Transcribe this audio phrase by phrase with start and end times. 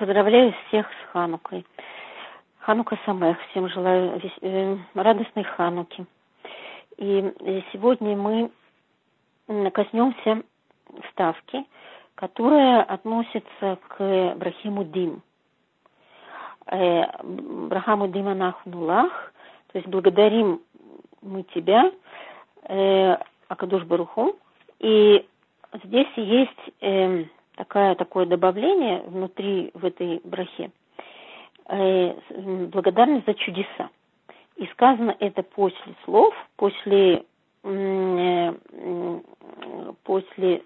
[0.00, 1.66] Поздравляю всех с Ханукой.
[2.60, 3.36] Ханука Самех.
[3.50, 6.06] Всем желаю э, радостной Хануки.
[6.96, 8.50] И э, сегодня мы
[9.72, 10.42] коснемся
[11.10, 11.66] ставки,
[12.14, 15.20] которая относится к Брахиму Дим.
[16.64, 19.34] Э, Брахаму Дима Нахнулах,
[19.70, 20.62] то есть благодарим
[21.20, 21.92] мы тебя,
[23.48, 24.34] Акадуш Баруху,
[24.78, 25.28] и
[25.84, 27.24] здесь есть э,
[27.56, 30.70] такая, такое добавление внутри в этой брахе.
[31.68, 32.14] Э,
[32.72, 33.90] благодарность за чудеса.
[34.56, 37.24] И сказано это после слов, после,
[37.64, 38.52] э,
[40.04, 40.62] после,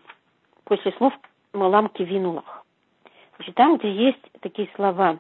[0.65, 1.13] после слов
[1.53, 2.65] Малам Кивинулах.
[3.37, 5.19] Значит, там, где есть такие слова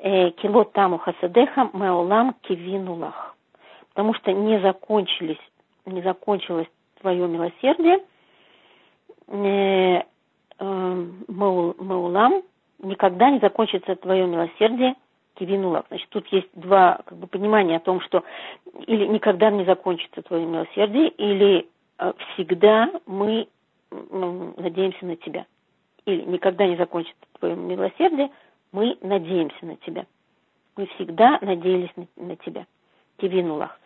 [0.00, 3.36] э, Кило таму хасадеха меолам кивинулах.
[3.90, 5.40] Потому что не закончились,
[5.86, 6.68] не закончилось
[7.00, 8.00] твое милосердие,
[9.28, 10.02] э,
[10.60, 12.42] Маулам,
[12.82, 14.94] никогда не закончится твое милосердие,
[15.34, 15.84] Кивинула.
[15.88, 18.24] Значит, тут есть два как бы, понимания о том, что
[18.86, 21.66] или никогда не закончится твое милосердие, или
[21.98, 23.48] э, всегда мы
[23.90, 25.46] надеемся на тебя.
[26.04, 28.30] Или никогда не закончится твое милосердие,
[28.72, 30.06] мы надеемся на тебя.
[30.76, 32.66] Мы всегда надеялись на, на тебя.
[33.16, 33.80] Кивинулах.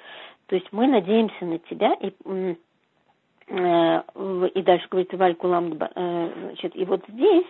[0.47, 2.55] То есть мы надеемся на тебя, и Э,
[3.49, 7.47] и дальше говорится Валькулам, э, значит, и вот здесь,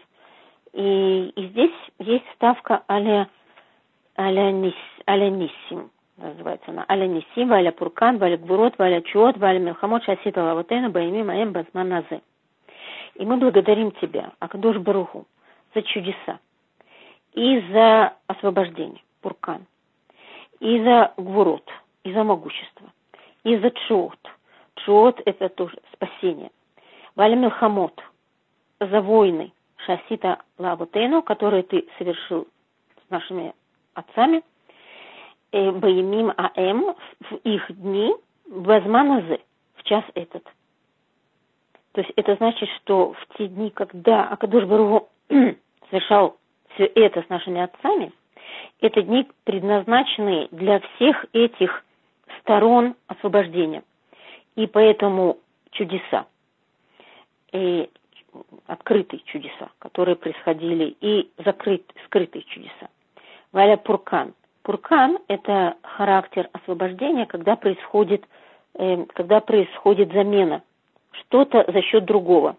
[0.73, 3.29] и, и здесь есть ставка аля,
[4.19, 4.75] аля, нис,
[5.09, 10.43] аля ниссим, называется она, аля ниссим, валя пуркан, валя гвурот, валя чуот, валя милхамот, шасита
[10.43, 12.23] лавотена, баими маем базманазы.
[13.15, 15.27] И мы благодарим тебя, Акадош Баруху,
[15.75, 16.41] за чудеса
[17.35, 19.67] и за освобождение, пуркан,
[20.59, 21.69] и за гвурот,
[22.03, 22.93] и за могущество,
[23.45, 24.19] и за чуот–
[24.81, 26.51] Шот– это тоже спасение.
[27.15, 28.03] Валя Милхамот–
[28.81, 29.53] за войны
[29.87, 32.47] Шасита Лабутейну, которые ты совершил
[33.07, 33.55] с нашими
[33.95, 34.43] отцами,
[35.53, 36.95] э, Баемим Аэм
[37.31, 38.15] в их дни,
[38.47, 39.41] Вазманазы,
[39.77, 40.45] в час этот.
[41.93, 45.09] То есть это значит, что в те дни, когда Акадуш Баругу
[45.91, 46.37] совершал
[46.75, 48.13] все это с нашими отцами,
[48.81, 51.85] это дни предназначены для всех этих
[52.41, 53.83] сторон освобождения–
[54.57, 55.39] и поэтому
[55.71, 56.27] чудеса,
[57.53, 57.89] и
[58.67, 62.89] открытые чудеса, которые происходили, и закрыт, скрытые чудеса.
[63.53, 64.35] Валя Пуркан.
[64.63, 68.25] Пуркан– это характер освобождения, когда происходит,
[68.75, 70.63] э, когда происходит замена.
[71.13, 72.57] Что-то за счет другого.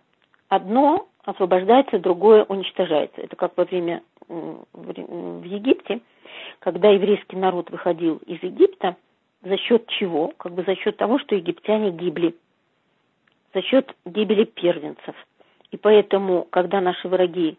[0.47, 3.22] Одно освобождается, другое уничтожается.
[3.22, 6.01] Это как во время в Египте,
[6.59, 8.95] когда еврейский народ выходил из Египта,
[9.45, 10.33] за счет чего?
[10.38, 12.35] Как бы за счет того, что египтяне гибли.
[13.53, 15.16] За счет гибели первенцев.
[15.72, 17.57] И поэтому, когда наши враги,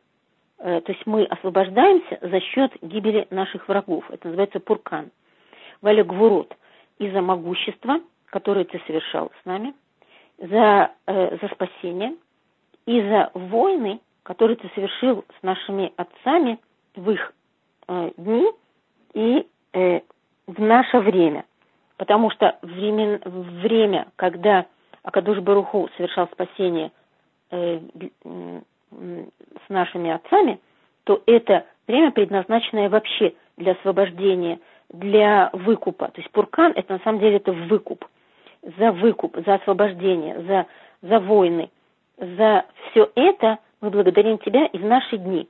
[0.59, 4.05] э, то есть мы освобождаемся за счет гибели наших врагов.
[4.11, 5.11] Это называется пуркан.
[5.81, 6.55] Валя Гвурот.
[6.99, 9.73] Из-за могущества, которое ты совершал с нами,
[10.39, 12.17] за, э, за спасение,
[12.87, 16.59] и за войны, которые ты совершил с нашими отцами
[16.97, 17.33] в их
[17.87, 18.51] э, дни
[19.15, 20.01] и э,
[20.49, 21.45] в наше время–
[21.97, 24.67] Потому что времен, время, когда
[25.03, 26.91] Акадуш Баруху совершал спасение
[27.51, 27.81] э,
[28.91, 30.61] с нашими отцами,
[31.05, 34.59] то это время, предназначенное вообще для освобождения,
[34.91, 36.09] для выкупа.
[36.09, 38.05] То есть пуркан– это на самом деле это выкуп.
[38.79, 40.67] За выкуп, за освобождение, за,
[41.03, 41.71] за войны.
[42.17, 45.49] За все это мы благодарим Тебя и в наши дни.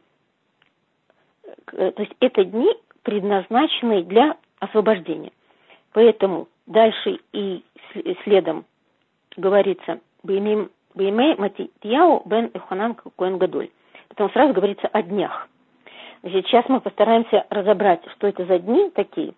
[1.73, 5.33] Э, то есть это дни, предназначенные для освобождения.
[5.97, 7.65] Поэтому дальше и
[8.23, 8.67] следом
[9.39, 13.71] говорится «Бейме Матияу бен Эханан Коэн Гадоль».
[14.09, 15.49] Потом сразу говорится о днях.
[16.21, 19.33] Значит, сейчас мы постараемся разобрать, что это за дни такие,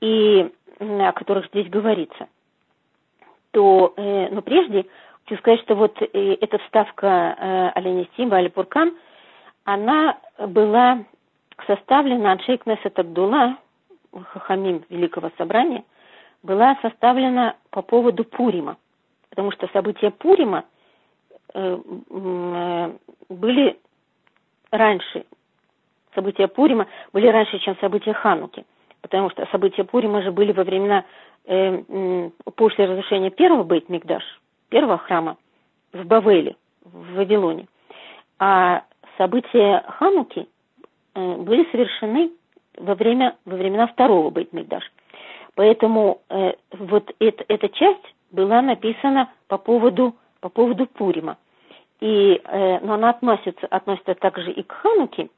[0.00, 2.28] и о которых здесь говорится.
[3.50, 4.86] То, э, но прежде
[5.26, 6.06] хочу сказать, что вот э,
[6.40, 8.96] эта вставка э, Аленя Симба, Али Пуркан,
[9.64, 11.04] она была
[11.66, 13.58] составлена от Шейкнеса Абдулла,
[14.12, 15.84] Хахамим Великого Собрания,
[16.42, 18.76] была составлена по поводу Пурима,
[19.28, 20.64] потому что события Пурима
[21.54, 21.78] э,
[22.10, 22.92] э,
[23.28, 23.78] были
[24.70, 25.26] раньше,
[26.14, 28.64] события Пурима были раньше, чем события Хануки,
[29.02, 31.04] потому что события Пурима же были во времена
[31.44, 34.22] э, после разрушения первого Бейт-Мигдаш,
[34.70, 35.36] первого храма
[35.92, 37.66] в Бавеле, в Вавилоне.
[38.38, 38.84] А
[39.18, 40.48] события Хануки
[41.14, 42.30] были совершены
[42.78, 44.82] во, время, во времена второго Бейт-Мигдаш.
[45.54, 51.36] Поэтому э, вот это, эта часть была написана по поводу, по поводу Пурима.
[52.00, 55.28] И, э, но она относится, относится также и к Хануке,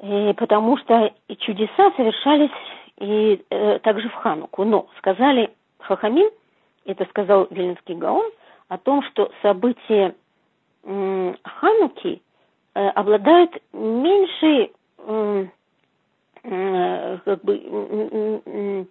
[0.00, 2.50] э, потому что чудеса совершались
[2.98, 4.64] и э, также в Хануку.
[4.64, 6.30] Но сказали Хахамин,
[6.86, 8.30] это сказал Вильнинский Гаон,
[8.68, 10.14] о том, что события
[10.84, 12.22] э, Хануки
[12.74, 15.46] э, обладают меньшей э,
[16.44, 18.84] как бы, э,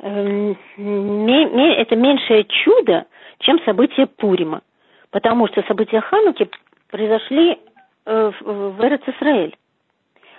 [0.00, 0.54] э,
[1.76, 3.06] это меньшее чудо,
[3.38, 4.62] чем события Пурима.
[5.10, 6.50] Потому что события Хануки
[6.90, 7.58] произошли
[8.06, 9.56] э, в, Эрец-Исраэль.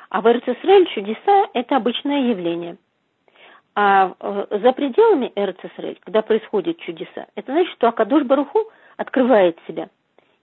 [0.10, 2.78] А в Эрцисрель чудеса– это обычное явление.
[3.76, 9.90] А э, за пределами Эрцисрель, когда происходят чудеса, это значит, что Акадуш Баруху открывает себя.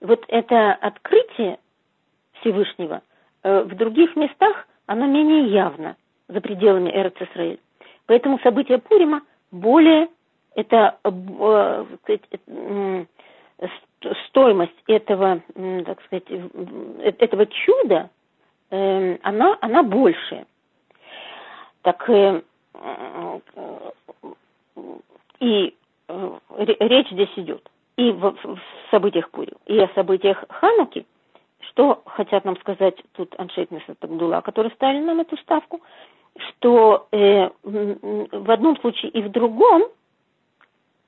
[0.01, 1.59] Вот это открытие
[2.39, 3.01] Всевышнего
[3.43, 5.95] э, в других местах, оно менее явно
[6.27, 7.59] за пределами Эрцисрель.
[8.05, 9.21] Поэтому события Пурима
[9.51, 10.09] более
[10.55, 11.85] это э,
[14.27, 15.41] стоимость этого,
[15.85, 16.25] так сказать,
[17.19, 18.09] этого чуда–
[18.73, 20.47] Эм, она, она больше.
[21.83, 22.41] Так э,
[25.39, 25.75] и
[26.07, 28.59] э, речь здесь идет и в, в
[28.89, 31.05] событиях Пури, и о событиях Хануки,
[31.69, 33.69] что хотят нам сказать тут Аншейк
[33.99, 35.81] Тагдула, которые ставили нам эту ставку,
[36.37, 39.83] что э, в одном случае и в другом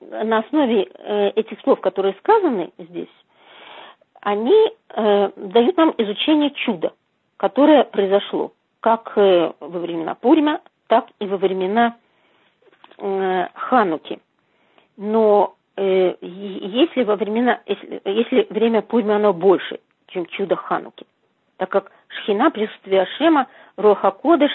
[0.00, 3.08] на основе э, этих слов, которые сказаны здесь,
[4.20, 6.92] они э, дают нам изучение чуда–
[7.36, 11.96] которое произошло как э, во времена Пурима, так и во времена
[12.98, 14.20] э, Хануки.
[14.96, 21.06] Но э, если во времена, если, если время Пурима оно больше, чем чудо Хануки,
[21.56, 24.52] так как Шхина, присутствие Ашема, Роха Кодыш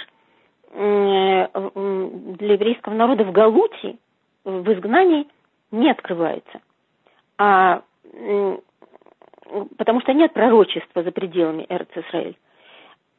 [0.73, 1.49] для
[2.53, 3.97] еврейского народа в Галуте,
[4.45, 5.27] в изгнании,
[5.71, 6.61] не открывается.
[7.37, 7.81] А
[9.77, 12.37] потому что нет пророчества за пределами Эрц Исраэль.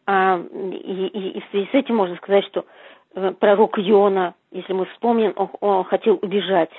[0.07, 2.65] А, и, и, и в связи с этим можно сказать, что
[3.15, 6.73] э, пророк Иона, если мы вспомним, он, он хотел убежать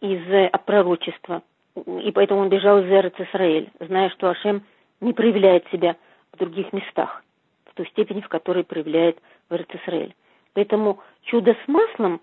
[0.00, 1.42] из э, от пророчества,
[1.74, 4.62] и поэтому он бежал из Эрец Исраэль, зная, что Ашем
[5.02, 5.96] не проявляет себя
[6.32, 7.22] в других местах,
[7.66, 9.18] в той степени, в которой проявляет
[9.50, 10.14] в Эрец Исраэль.
[10.54, 12.20] Поэтому чудо с маслом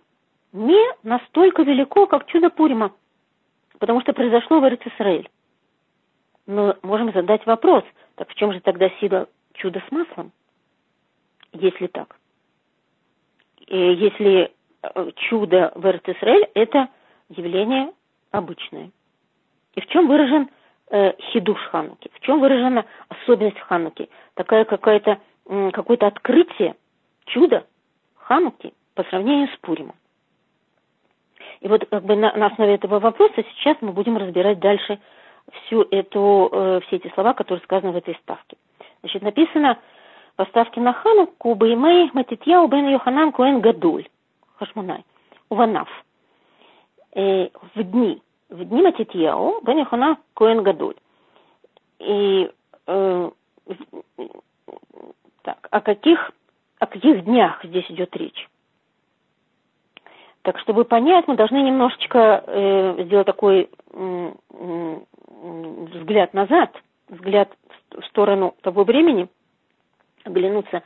[0.52, 2.92] не настолько велико, как чудо Пурима,
[3.78, 5.30] потому что произошло в Эрец Исраэль.
[6.48, 7.84] Но можем задать вопрос,
[8.16, 10.31] так в чем же тогда сила чудо с маслом,
[11.54, 12.16] если так.
[13.68, 16.90] И если э, чудо в Эрцисраэль– это
[17.30, 17.92] явление
[18.31, 18.90] обычное.
[19.76, 20.50] И в чем выражен
[20.90, 22.10] э, хидуш Хануки?
[22.14, 24.10] В чем выражена особенность Хануки?
[24.36, 26.76] Такая какая-то, э, какое-то открытие,
[27.26, 27.66] чудо
[28.16, 29.96] Хануки по сравнению с Пуримом.
[31.62, 35.00] И вот как бы на, на основе этого вопроса сейчас мы будем разбирать дальше
[35.54, 38.58] всю эту, э, все эти слова, которые сказаны в этой ставке.
[39.02, 39.78] Значит, написано
[40.38, 44.08] в ставке на Хану Кубаймей Матитьяу бен Йоханан Коэн Гадуль.
[44.58, 45.04] Хашмунай.
[45.50, 45.90] Уванав.
[47.16, 48.22] Э, в дни.
[48.50, 50.96] В дни Матитьяу бен Йоханан Коэн Гадуль.
[52.00, 52.50] И
[52.88, 53.30] э,
[55.44, 56.31] так, о каких,
[56.80, 58.50] о каких днях здесь идет речь?
[60.42, 64.31] Так, чтобы понять, мы должны немножечко э, сделать такой э,
[65.94, 66.75] взгляд назад,
[67.07, 67.50] взгляд
[67.92, 69.28] в сторону того времени,
[70.24, 70.81] оглянуться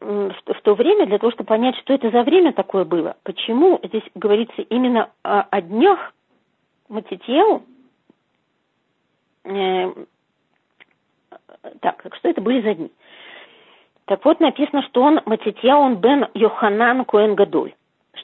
[0.00, 3.16] в то время для того, чтобы понять, что это за время такое было.
[3.22, 6.12] Почему здесь говорится именно о, о днях
[6.88, 7.62] Матитьеу?
[9.44, 9.92] Э,
[11.80, 12.92] так, так что это были за дни?
[14.06, 17.74] Так вот написано, что он Матитьяу, он бен Йоханан Коэн Гадоль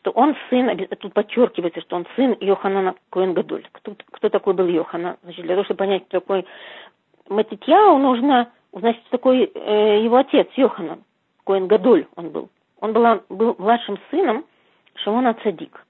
[0.01, 3.67] что он сын, тут подчеркивается, что он сын Йоханана Коэн Гадоль.
[3.73, 5.17] Кто, кто такой был Йоханан?
[5.23, 6.47] Значит, для того, чтобы понять, кто такой
[7.29, 11.03] Матитьяу, нужно узнать, кто такой э, его отец, Йоханан.
[11.45, 12.49] Коэн Гадоль он был.
[12.81, 14.45] Он был, был младшим сыном
[14.95, 15.85] Шимона Цадик.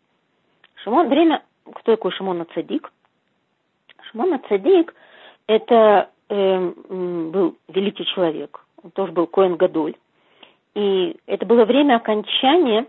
[0.83, 2.93] Шимон, время, кто такой Шимона Цадик?
[4.11, 4.95] Шимона Цадик–
[5.47, 9.95] это э, был великий человек, он тоже был Коэн Гадоль.
[10.75, 12.87] И это было время окончания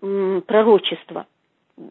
[0.00, 1.26] пророчества.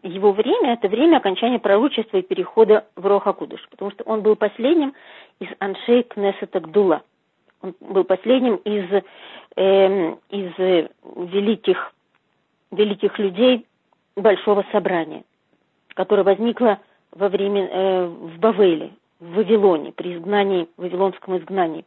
[0.02, 4.94] Его время– это время окончания пророчества и перехода в Рохакудыш, потому что он был последним
[5.40, 7.02] из Аншей Кнесета Гдула.
[7.60, 8.84] Он был последним из,
[9.56, 10.90] э, из
[11.32, 11.92] великих,
[12.70, 13.66] великих людей
[14.16, 15.24] Большого собрания,
[15.94, 16.78] которое возникло
[17.12, 21.84] во время, э, в Бавеле, в Вавилоне, при изгнании, вавилонском изгнании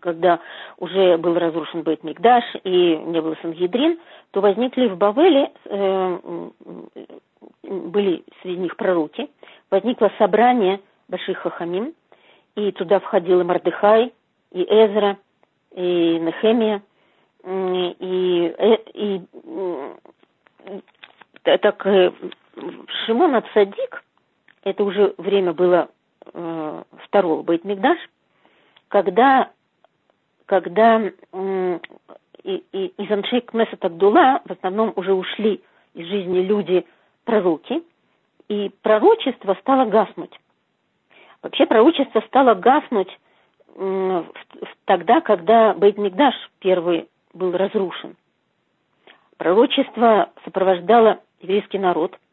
[0.00, 0.40] когда
[0.78, 3.98] уже был разрушен Бейт Мигдаш и не было Сангидрин,
[4.32, 6.48] то возникли в Бавеле, э,
[7.62, 9.30] были среди них пророки,
[9.70, 11.94] возникло собрание больших хахамим,
[12.56, 14.12] и туда входил и Мардыхай,
[14.52, 15.18] и Эзра,
[15.74, 16.82] и Нехемия,
[17.44, 19.22] и, э, и,
[21.44, 21.86] и так
[22.56, 24.04] Шимон Ацадик,
[24.62, 25.88] это уже время было
[26.32, 27.98] э, второго Бейтмикдаш,
[28.88, 29.50] когда,
[30.46, 31.78] когда э,
[32.42, 35.62] и, и, из Аншей Кнесет Агдула в основном уже ушли
[35.94, 36.86] из жизни люди
[37.24, 37.82] пророки,
[38.48, 40.38] и пророчество стало гаснуть.
[41.42, 43.18] Вообще пророчество стало гаснуть
[43.76, 44.24] э,
[44.84, 48.16] тогда, когда Бейтмикдаш первый был разрушен.
[49.38, 52.18] Пророчество сопровождало еврейский народ–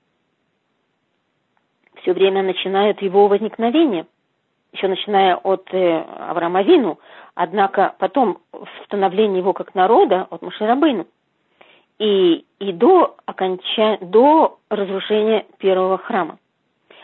[2.07, 4.05] все время начинают его возникновение,
[4.71, 6.99] еще начиная от э, Авраама Вину,
[7.35, 8.37] однако потом
[8.85, 11.05] становление его как народа от Мушерабейну
[11.99, 13.97] и, и до, оконча...
[13.99, 16.37] до разрушения первого храма.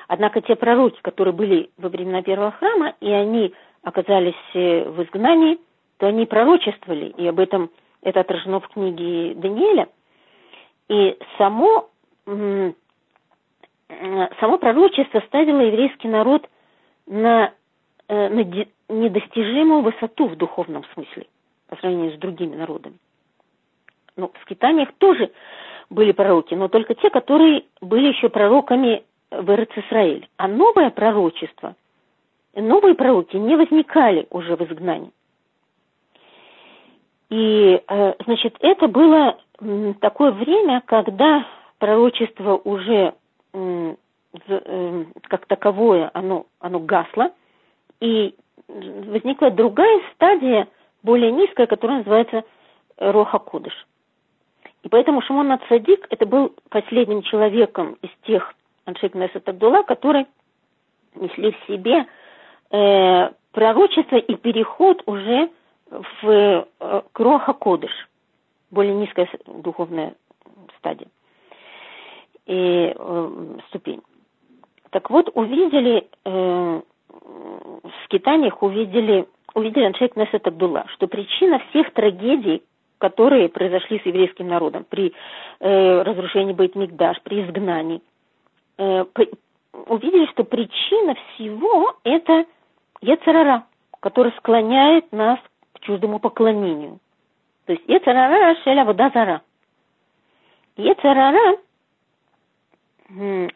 [0.07, 5.59] Однако те пророки, которые были во времена первого храма, и они оказались э, в изгнании,
[5.97, 7.71] то они пророчествовали, и об этом
[8.03, 9.89] это отражено в книге Даниэля.
[10.87, 11.89] И само
[14.39, 16.47] само пророчество ставило еврейский народ
[17.07, 17.53] на,
[18.07, 21.27] э, на недостижимую высоту в духовном смысле
[21.67, 22.97] по сравнению с другими народами.
[24.15, 25.31] Ну, в скитаниях тоже
[25.89, 30.27] были пророки, но только те, которые были еще пророками в Израиль.
[30.37, 31.75] А новое пророчество,
[32.55, 35.11] новые пророки не возникали уже в изгнании.
[37.29, 39.37] И, э, значит, это было
[40.01, 41.45] такое время, когда
[41.79, 43.13] пророчество уже
[43.53, 47.31] как таковое, оно, оно гасло,
[47.99, 48.35] и
[48.67, 50.67] возникла другая стадия,
[51.03, 52.43] более низкая, которая называется
[52.97, 53.73] Роха Кудыш.
[54.83, 58.53] И поэтому Шимон Ацадик это был последним человеком из тех
[58.85, 60.25] Аншек Несет Абдулла, которые
[61.15, 62.05] несли в себе
[62.71, 65.49] э, пророчество и переход уже
[65.89, 68.09] в э, к Роха Кодыш,
[68.71, 70.15] более низкая духовная
[70.79, 71.07] стадия
[72.45, 74.01] и э, ступень.
[74.89, 82.63] Так вот, увидели, э, в скитаниях увидели, увидели Аншейк Несет Абдулла, что причина всех трагедий,
[82.99, 85.13] которые произошли с еврейским народом при
[85.59, 88.01] э, разрушении Бейт-Мигдаш, при изгнании,
[88.77, 89.05] э,
[89.87, 92.45] увидели, что причина всего– это
[93.01, 93.65] Ецарара,
[93.99, 95.39] который склоняет нас
[95.73, 96.99] к чуждому поклонению.
[97.65, 99.41] То есть Ецарара– шеля вода зара.
[100.77, 101.57] Ецарара–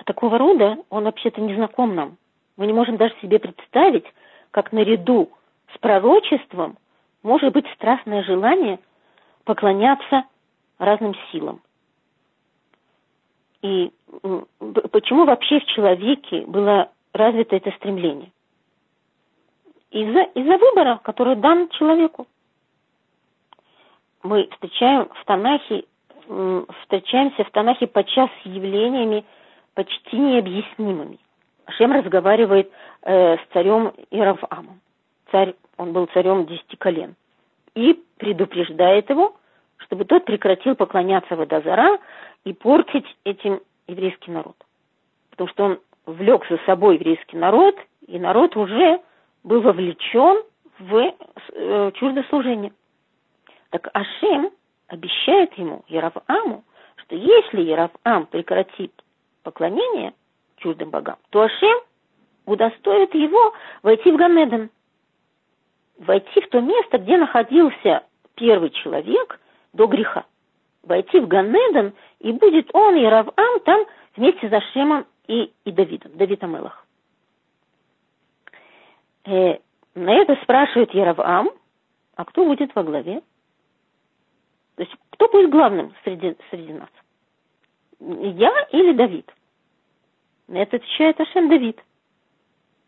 [0.06, 2.18] такого рода, он вообще-то не знаком нам.
[2.58, 4.06] Мы не можем даже себе представить,
[4.52, 5.30] как наряду
[5.74, 6.78] с пророчеством
[7.24, 8.80] может быть страстное желание
[9.44, 10.26] поклоняться
[10.80, 11.62] разным силам.
[13.62, 13.92] И
[14.92, 18.32] почему вообще в человеке было развито это стремление?
[19.92, 22.28] Из-за из выбора, который дан человеку.
[24.24, 25.86] Мы встречаем в Танахе,
[26.82, 29.24] встречаемся в Танахе подчас с явлениями,
[29.74, 31.20] почти необъяснимыми.
[31.78, 32.72] Шем разговаривает
[33.04, 34.82] э, с царем Иравамом.
[35.32, 37.16] Царь, он был царем десяти колен.
[37.76, 39.36] И предупреждает его,
[39.78, 42.00] чтобы тот прекратил поклоняться Водозара
[42.44, 44.56] и портить этим еврейский народ.
[45.32, 47.76] Потому что он влек за собой еврейский народ,
[48.08, 49.00] и народ уже
[49.44, 50.44] был вовлечен
[50.80, 51.14] в
[51.54, 52.72] э, чуждослужение.
[53.70, 54.52] Так Ашем
[54.88, 56.64] обещает ему, Яраваму,
[56.98, 58.92] что если Яравам прекратит
[59.44, 60.14] поклонения
[60.58, 61.80] чуждым богам, то Ашем
[62.46, 63.54] удостоит его
[63.84, 64.70] войти в Ганеден,
[66.00, 68.04] войти в то место, где находился
[68.36, 69.40] первый человек
[69.74, 70.26] до греха.
[70.84, 76.18] Войти в Ганеден, и будет он и Равам там вместе с Ашемом и, и Давидом,
[76.18, 76.86] Давид Амелах.
[79.26, 79.58] Э,
[79.96, 81.52] на это спрашивает Яровам,
[82.16, 83.22] а кто будет во главе?
[84.78, 86.90] То есть кто будет главным среди, среди нас?
[88.00, 89.30] Я или Давид?
[90.48, 91.84] На это отвечает Ашем Давид.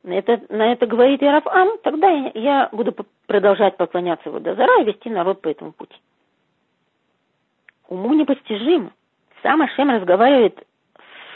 [0.03, 5.09] На это, на это говорит Ярафам, тогда я, я буду продолжать поклоняться Водозара и вести
[5.09, 5.95] народ по этому пути.
[7.87, 8.93] Уму непостижимо.
[9.41, 10.63] Сам Ашем разговаривает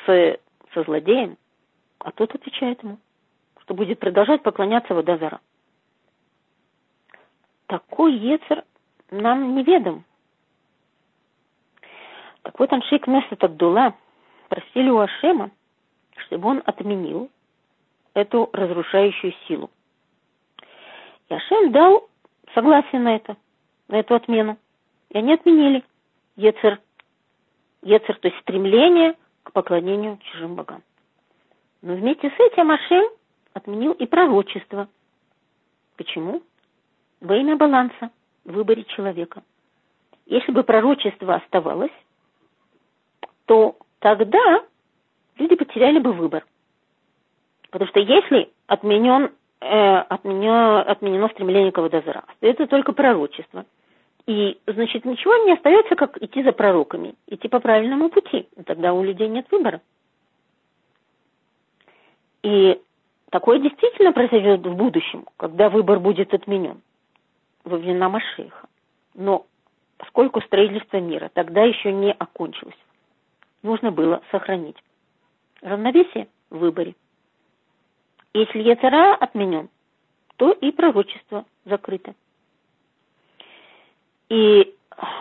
[0.05, 0.39] с,
[0.74, 1.36] со злодеем,
[1.98, 3.00] а тот отвечает ему,
[3.63, 5.41] что будет продолжать поклоняться Водозара.
[7.65, 8.63] Такой Ецер
[9.10, 10.05] нам неведом.
[12.44, 13.96] Так вот, Аншик Несет Абдулла
[14.50, 15.52] просили у Ашема,
[16.18, 17.32] чтобы он отменил
[18.14, 19.72] эту разрушающую силу.
[21.30, 22.08] И Ашем дал
[22.54, 23.38] согласие на это,
[23.88, 24.58] на эту отмену.
[25.10, 25.84] И они отменили
[26.36, 26.80] Ецер,
[27.82, 30.84] Ецер, то есть стремление к поклонению чужим богам.
[31.82, 33.06] Но вместе с этим Ашем
[33.54, 34.88] отменил и пророчество.
[35.98, 36.42] Почему?
[37.22, 38.12] Во имя баланса.
[38.46, 39.42] в выборе человека.
[40.26, 41.92] Если бы пророчество оставалось,
[43.46, 44.64] то тогда
[45.38, 46.46] люди потеряли бы выбор.
[47.70, 49.32] Потому что если отменен,
[49.62, 53.66] э, отменено, отменено стремление к Аводозра, это только пророчество.
[54.26, 58.48] И, значит, ничего не остается, как идти за пророками, идти по правильному пути.
[58.66, 59.82] Тогда у людей нет выбора.
[62.42, 62.80] И
[63.32, 66.82] такое действительно произойдет в будущем, когда выбор будет отменен
[67.64, 68.68] во времена Машеха.
[69.16, 69.46] Но
[69.98, 72.78] поскольку строительство мира тогда еще не окончилось,
[73.63, 74.77] нужно было сохранить
[75.62, 76.96] равновесие в выборе.
[78.34, 79.70] Если Яцера отменен,
[80.38, 82.13] то и пророчество закрыто.
[84.29, 84.75] И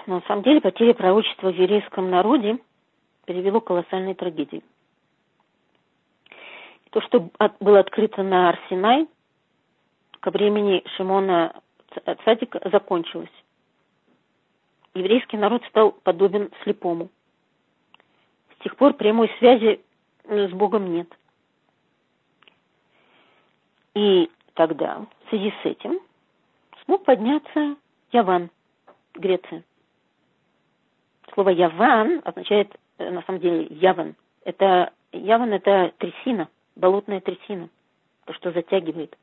[0.06, 2.58] на самом деле потеря пророчества в еврейском народе
[3.25, 4.62] привело к колоссальной трагедии.
[6.90, 7.30] То, что
[7.61, 9.08] было открыто на Арсенай,
[10.20, 11.62] ко времени Шимона
[12.25, 13.32] Цадика закончилось.
[14.94, 17.11] Еврейский народ стал подобен слепому.
[18.62, 19.81] С тех пор прямой связи
[20.25, 21.09] с Богом нет.
[23.95, 25.99] И тогда, в связи с этим,
[26.85, 27.75] смог подняться
[28.12, 28.50] Яван,
[29.14, 29.64] Греция.
[31.35, 34.14] Слово Яван означает, э, на самом деле, Яван.
[34.45, 37.69] Это, Яван– это трясина, болотная трясина,
[38.26, 39.19] то, что затягивает.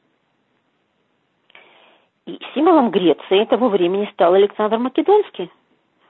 [2.25, 5.50] И символом Греции того времени стал Александр Македонский.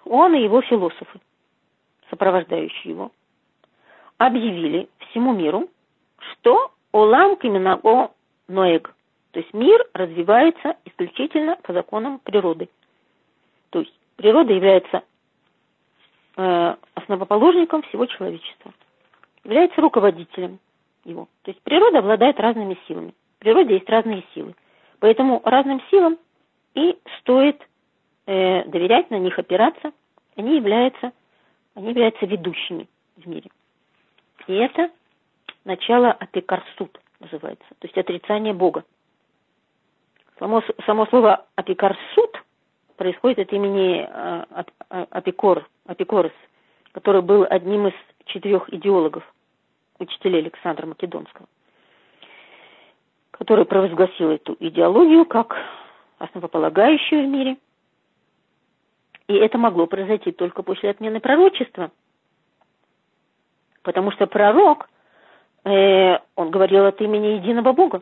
[0.05, 1.19] Он и его философы,
[2.09, 3.11] сопровождающие его,
[4.19, 5.69] объявили всему миру,
[6.19, 8.11] что Олам Киминаго
[8.47, 8.93] Ноэг,
[9.31, 12.69] то есть мир развивается исключительно по законам природы.
[13.71, 15.03] То есть природа является
[16.35, 18.73] э, основоположником всего человечества,
[19.43, 20.59] является руководителем
[21.05, 21.27] его.
[21.43, 23.13] То есть природа обладает разными силами.
[23.37, 24.53] В природе есть разные силы.
[24.99, 26.17] Поэтому разным силам
[26.73, 27.61] и стоит
[28.25, 29.93] э, доверять, на них опираться.
[30.35, 31.13] Они являются,
[31.75, 33.49] они являются ведущими в мире.
[34.49, 34.89] И это
[35.63, 38.83] начало апикарсут называется, то есть отрицание Бога.
[40.39, 42.43] Само, само слово апикарсут
[42.97, 44.63] происходит от имени э,
[45.11, 46.31] Апикор, Апикорос,
[46.93, 47.93] который был одним из
[48.25, 49.23] четырех идеологов,
[49.99, 51.47] учителей Александра Македонского,
[53.29, 55.55] который провозгласил эту идеологию как
[56.17, 57.57] основополагающую в мире.
[59.27, 61.91] И это могло произойти только после отмены пророчества,
[63.83, 64.89] потому что пророк,
[65.63, 68.01] э, он говорил от имени единого Бога.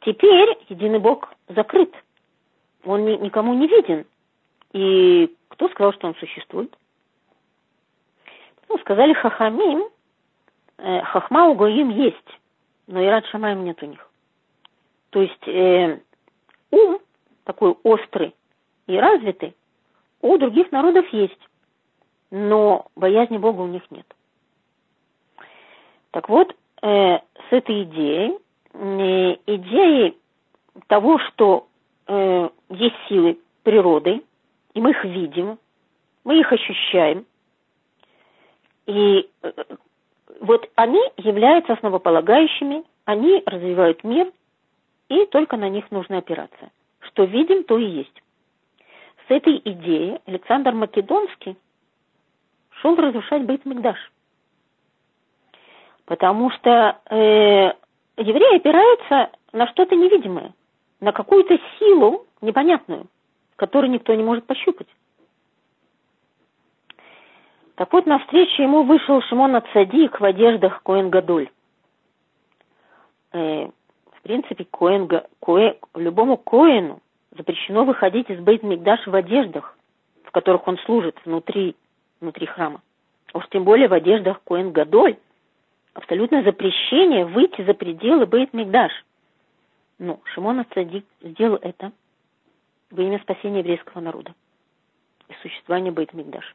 [0.00, 1.94] Теперь единый Бог закрыт,
[2.84, 4.06] он ни, никому не виден.
[4.72, 6.76] И кто сказал, что он существует?
[8.68, 9.88] Ну, сказали Хахамим,
[10.78, 12.40] э, Хахма у Гоим есть,
[12.86, 14.10] но и Рад Шамаем нет у них.
[15.10, 16.00] То есть э,
[16.70, 16.98] ум
[17.44, 18.34] такой острый
[18.86, 19.54] и развитый
[20.20, 21.38] у других народов есть,
[22.30, 24.06] но боязни Бога у них нет.
[26.14, 28.38] Так вот, э, с этой идеей,
[28.72, 30.16] э, идеей
[30.86, 31.66] того, что
[32.06, 34.22] э, есть силы природы,
[34.74, 35.58] и мы их видим,
[36.22, 37.26] мы их ощущаем.
[38.86, 39.52] И э,
[40.38, 44.30] вот они являются основополагающими, они развивают мир,
[45.08, 46.70] и только на них нужно опираться.
[47.00, 48.22] Что видим, то и есть.
[49.26, 51.56] С этой идеей Александр Македонский
[52.70, 53.98] шел разрушать Бейт Мигдаш.
[56.06, 57.72] Потому что э,
[58.16, 60.52] евреи опираются на что-то невидимое,
[61.00, 63.06] на какую-то силу непонятную,
[63.56, 64.88] которую никто не может пощупать.
[67.76, 71.50] Так вот, навстречу ему вышел Шимон Ацадик в одеждах Коэн Гадоль.
[73.32, 75.08] Э, в принципе, Коэн,
[75.40, 77.00] Коэн, любому Коэну
[77.36, 79.76] запрещено выходить из Бейт в одеждах,
[80.24, 81.74] в которых он служит внутри,
[82.20, 82.80] внутри храма.
[83.32, 85.16] Уж тем более в одеждах Коэн Гадоль.
[85.94, 88.92] Абсолютное запрещение выйти за пределы Бейт Мигдаш.
[89.98, 91.92] Но Шимон Ацадик сделал это
[92.90, 94.34] во имя спасения еврейского народа
[95.28, 96.54] и существования Бейт Мигдаш.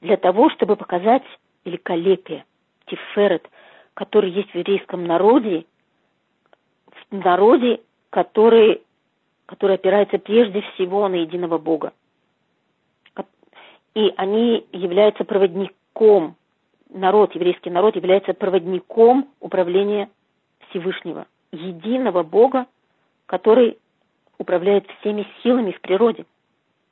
[0.00, 1.22] Для того, чтобы показать
[1.64, 2.44] великолепие,
[2.86, 3.48] тиферет,
[3.94, 5.64] который есть в еврейском народе,
[7.10, 8.82] в народе, который,
[9.46, 11.92] который опирается прежде всего на единого Бога.
[13.94, 16.36] И они являются проводником,
[16.90, 20.10] народ, еврейский народ является проводником управления
[20.68, 22.66] Всевышнего, единого Бога,
[23.26, 23.78] который
[24.38, 26.26] управляет всеми силами в природе.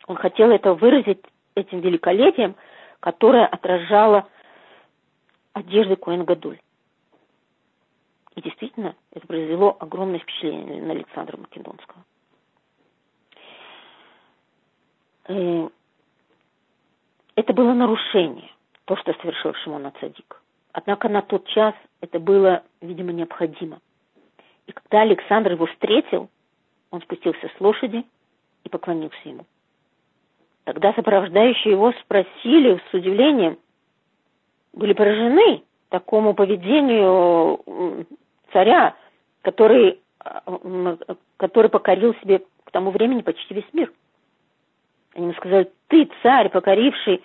[0.06, 1.20] Он хотел это выразить
[1.54, 2.56] этим великолепием,
[3.00, 4.28] которое отражало
[5.52, 6.58] одежды Коэн Гадуль.
[8.34, 12.04] И действительно, это произвело огромное впечатление на Александра Македонского.
[15.28, 15.68] э,
[17.34, 18.50] это было нарушение,
[18.86, 20.42] то, что совершил Шимон Ацадик.
[20.72, 23.80] Однако на тот час это было, видимо, необходимо.
[24.66, 26.30] И когда Александр его встретил,
[26.90, 28.04] он спустился с лошади
[28.64, 29.44] и поклонился ему.
[30.64, 33.58] Тогда сопровождающие его спросили с удивлением,
[34.72, 38.06] были поражены такому поведению
[38.52, 38.94] царя,
[39.42, 40.00] который,
[41.36, 43.92] который покорил себе к тому времени почти весь мир.
[45.14, 47.22] Они ему сказали, ты, царь, покоривший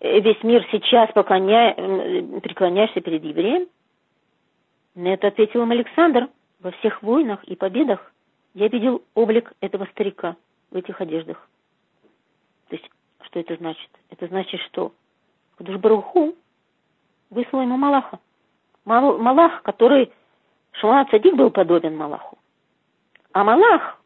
[0.00, 1.74] весь мир, сейчас поклоня...
[2.40, 3.68] преклоняешься перед евреем?
[4.94, 6.28] На это ответил им Александр.
[6.60, 8.12] Во всех войнах и победах
[8.54, 10.36] я видел облик этого старика
[10.72, 11.48] в этих одеждах.
[12.68, 12.90] То есть,
[13.22, 13.90] что это значит?
[14.10, 14.92] Это значит, что
[15.56, 16.34] Кудушбаруху
[17.30, 18.18] выслал ему Малаха.
[18.84, 20.10] Малах, который
[20.72, 22.38] Шимон Цадик был подобен Малаху.
[23.32, 24.00] А Малах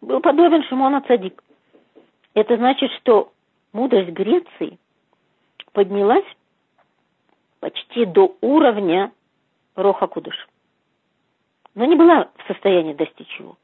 [0.00, 1.42] был подобен Шимона Цадик.
[2.34, 3.32] Это значит, что
[3.72, 4.78] мудрость Греции
[5.76, 6.24] поднялась
[7.60, 9.12] почти до уровня
[9.74, 10.48] Роха Кудыш.
[11.74, 13.58] Но не была в состоянии достичь его.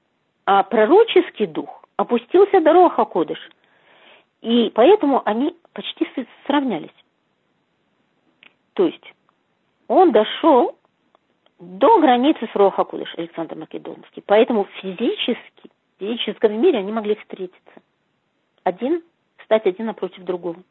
[0.45, 3.39] А пророческий дух опустился до Роха Кудыш.
[4.43, 6.07] И поэтому они почти
[6.45, 6.91] сравнялись.
[8.75, 9.15] То есть
[9.89, 10.77] он дошел
[11.59, 14.23] до границы с Роха Кудыш, Александр Македонский.
[14.27, 17.81] Поэтому физически, в физическом мире они могли встретиться.
[18.65, 19.03] Один,
[19.47, 20.63] стать один напротив другого.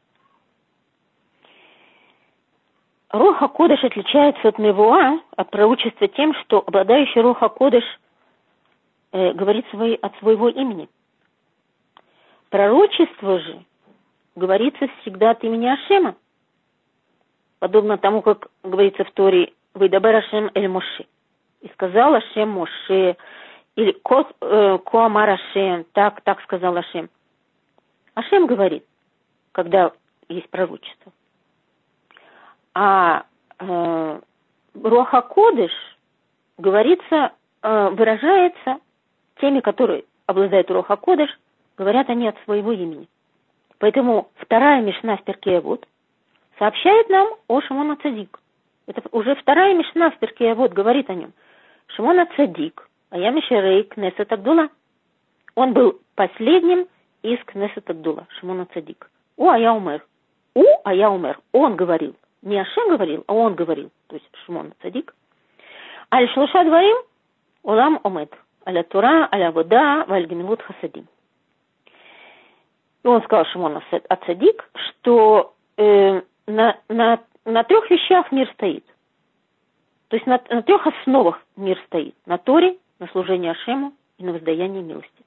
[3.12, 7.84] Роха Кодыш отличается от Мевуа, от пророчества тем, что обладающий Роха Кодыш
[9.12, 10.88] э, говорит свои, от своего имени.
[12.50, 13.66] Пророчество же
[14.36, 16.16] говорится всегда от имени Ашема,
[17.60, 21.06] подобно тому, как говорится в Торе «Выдабер Ашем эль Моше».
[21.60, 23.18] И сказал Ашем Моше,
[23.76, 27.10] или э, Коамар Ашем, так, так сказал Ашем.
[28.16, 28.86] Ашем говорит,
[29.52, 29.92] когда
[30.30, 31.12] есть пророчество.
[32.74, 33.26] А
[33.60, 34.20] э,
[34.82, 35.72] Руаха Кодыш
[36.58, 37.32] говорится,
[37.62, 38.80] э, выражается
[39.40, 41.30] теми, которые обладают Руаха Кодыш,
[41.78, 43.08] говорят они от своего имени.
[43.80, 45.88] Поэтому вторая Мишна в Перке вот
[46.60, 48.40] сообщает нам о Шимона Цадик.
[48.86, 51.34] Это уже вторая Мишна в Перке вот говорит о нем.
[51.88, 54.70] Шимона Цадик, а я Мишерей Кнесет Агдула.
[55.56, 56.88] Он был последним
[57.24, 59.10] из Кнесет Агдула, Шимона Цадик.
[59.38, 60.06] У, а я умер.
[60.54, 61.40] У, а я умер.
[61.52, 62.16] Он говорил.
[62.42, 63.92] Не Ашем говорил, а он говорил.
[64.08, 65.14] То есть Шимон Цадик.
[66.14, 66.98] Аль шлуша дворим,
[67.64, 68.34] улам омед.
[68.66, 71.08] Аля Тура, аля вода, валь гемилут хасадим.
[73.04, 78.86] И он сказал Шимон Ацадик, что э, на, на, на трех вещах мир стоит.
[80.10, 82.16] То есть на, на трех основах мир стоит.
[82.26, 85.26] На Торе, на служении Ашему и на воздаянии милости.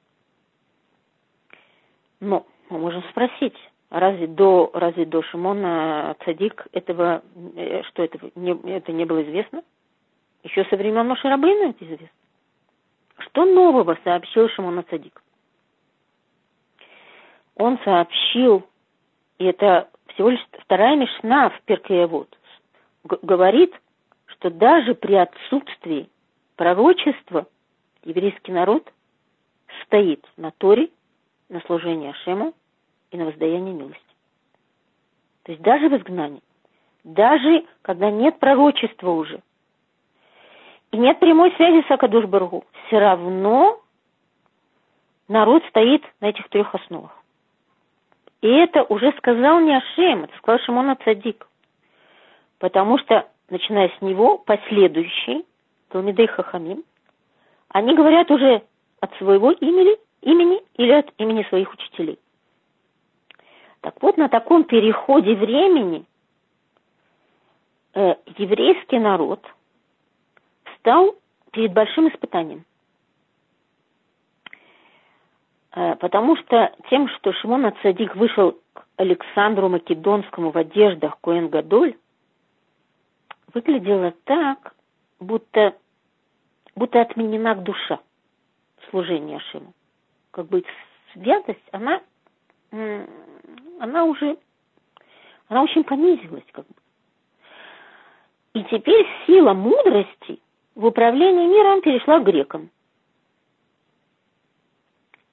[2.21, 7.23] Но мы можем спросить, а разве до, разве до Шимона Цадик этого,
[7.55, 9.63] э, что это не, это не было известно?
[10.43, 12.09] Еще со времен Моше Рабейна это известно.
[13.19, 15.23] Что нового сообщил Шимон Цадик?
[17.55, 18.65] Он сообщил,
[19.39, 22.37] и это всего лишь вторая мешна в Перкеевод,
[23.23, 23.73] говорит,
[24.27, 26.09] что даже при отсутствии
[26.57, 27.47] пророчества
[28.03, 28.93] еврейский народ
[29.85, 30.91] стоит на Торе,
[31.49, 32.55] на служение Ашему
[33.15, 34.03] и на воздаяние милости.
[35.45, 36.43] То есть даже в изгнании,
[37.05, 39.41] даже когда нет пророчества уже,
[40.91, 43.81] и нет прямой связи с Акадуш-Баргу, все равно
[45.29, 47.13] народ стоит на этих трех основах.
[48.41, 51.47] И это уже сказал не Ашем, это сказал Шимон Цадик.
[52.59, 55.45] Потому что, начиная с него, последующие,
[55.89, 56.83] Талмидей Хахамим,
[57.69, 58.63] они говорят уже
[59.01, 62.19] от своего имени, имени или от имени своих учителей.
[63.85, 66.07] Так вот, на таком переходе времени
[67.93, 69.45] э, еврейский народ
[70.79, 71.17] стал
[71.53, 72.65] перед большим испытанием.
[75.73, 81.95] Э, потому что тем, что Шимон Ацадик вышел к Александру Македонскому в одеждах Коэн Гадоль,
[83.53, 84.75] выглядело так,
[85.21, 85.77] будто,
[86.75, 88.01] будто отменена душа
[88.89, 89.75] служения Шиму.
[90.31, 90.65] Как бы
[91.13, 92.01] святость, она,
[93.85, 94.39] она уже,
[95.49, 96.45] она очень понизилась.
[96.53, 96.75] Как бы.
[98.55, 100.41] И теперь сила мудрости
[100.75, 102.71] в управлении миром перешла к грекам.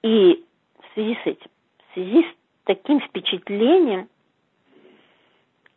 [0.02, 0.44] И
[0.80, 4.08] в связи с этим, в связи с таким впечатлением,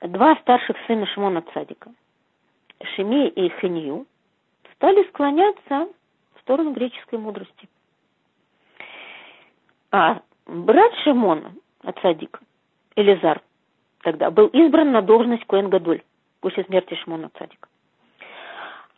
[0.02, 1.94] два старших сына Шимона Цадика,
[2.96, 4.06] Шемей и Ханию,
[4.74, 5.88] стали склоняться
[6.36, 7.70] в сторону греческой мудрости.
[9.92, 12.42] А брат Шимона, Ацадик,
[12.96, 13.42] Элизар,
[14.02, 16.02] тогда был избран на должность Коэн Гадоль
[16.42, 17.68] после смерти Шмона Цадика.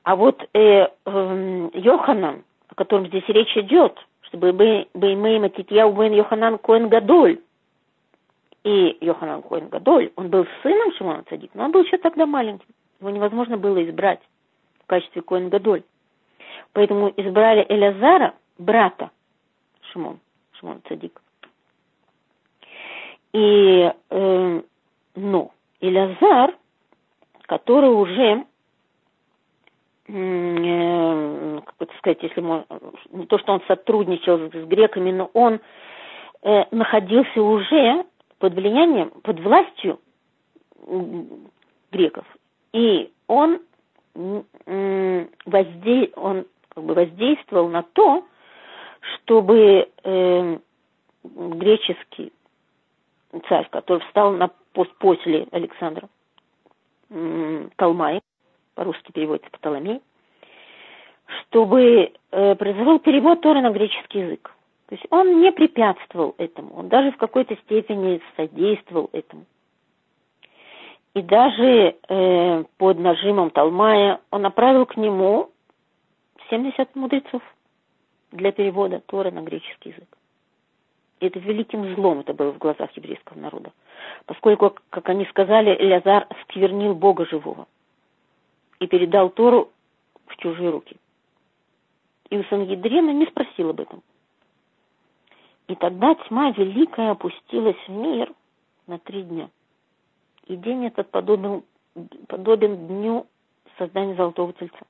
[0.04, 6.58] А вот э, э, Йоханан, о котором здесь речь идет, чтобы Беймейма Титьяу Бен Йоханан
[6.60, 7.40] Коэн Гадоль,
[8.64, 12.68] и Йоханан Коэн Гадоль, он был сыном Шимона Цадик, но он был еще тогда маленьким.
[13.00, 14.20] Его невозможно было избрать
[14.84, 15.84] в качестве Коэн Гадоль.
[16.74, 19.12] Поэтому избрали Элязара, брата
[19.92, 20.20] Шимон,
[20.54, 21.22] Шимон Цадик.
[23.34, 24.62] И, э,
[25.16, 26.56] ну, Элязар,
[27.44, 28.46] который уже
[30.08, 32.66] э, как это сказать, если можно,
[33.12, 35.60] не то, что он сотрудничал с, греками, но он
[36.44, 38.06] э, находился уже
[38.40, 40.00] под влиянием, под властью
[41.92, 42.26] греков.
[42.74, 43.60] И он,
[45.46, 46.12] возде...
[46.16, 48.24] он как бы воздействовал на то,
[49.02, 50.58] чтобы э,
[51.24, 52.32] греческий
[53.48, 56.10] царь, который встал на пост после Александра,
[57.78, 58.22] Талмай,
[58.76, 60.02] по-русски переводится Птоломей,
[61.42, 64.54] чтобы э, произвел перевод Торы на греческий язык.
[64.88, 69.46] То есть он не препятствовал этому, он даже в какой-то степени содействовал этому.
[71.14, 75.50] И даже э, под нажимом Талмая он направил к нему
[76.50, 77.42] 70 мудрецов
[78.32, 80.17] для перевода Торы на греческий язык.
[81.20, 83.72] Это великим злом это было в глазах еврейского народа.
[84.26, 87.68] Поскольку, как они сказали, Элязар сквернил Бога живого
[88.80, 89.72] и передал Тору
[90.28, 90.96] в чужие руки.
[92.30, 94.04] И у Сангидрина не спросил об этом.
[95.68, 98.32] И тогда тьма великая опустилась в мир
[98.86, 99.50] на три дня.
[100.46, 101.64] И день этот подобен,
[102.28, 103.28] подобен дню
[103.78, 104.86] создания Золотого Тельца.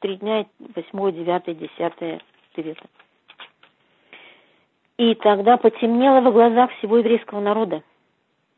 [0.00, 2.22] Три дня, восьмое, девятое, десятое,
[2.56, 2.88] девятое.
[4.98, 7.84] И тогда потемнело во глазах всего еврейского народа,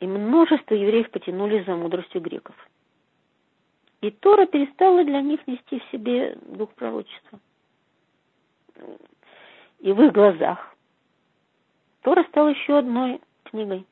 [0.00, 2.56] и множество евреев потянулись за мудростью греков.
[4.00, 7.38] И Тора перестала для них нести в себе дух пророчества
[9.80, 10.74] и в их глазах.
[12.00, 13.86] Тора стала еще одной книгой,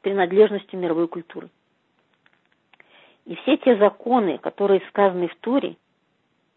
[0.00, 1.48] принадлежностью мировой культуры.
[3.24, 5.76] И все те законы, которые сказаны в Торе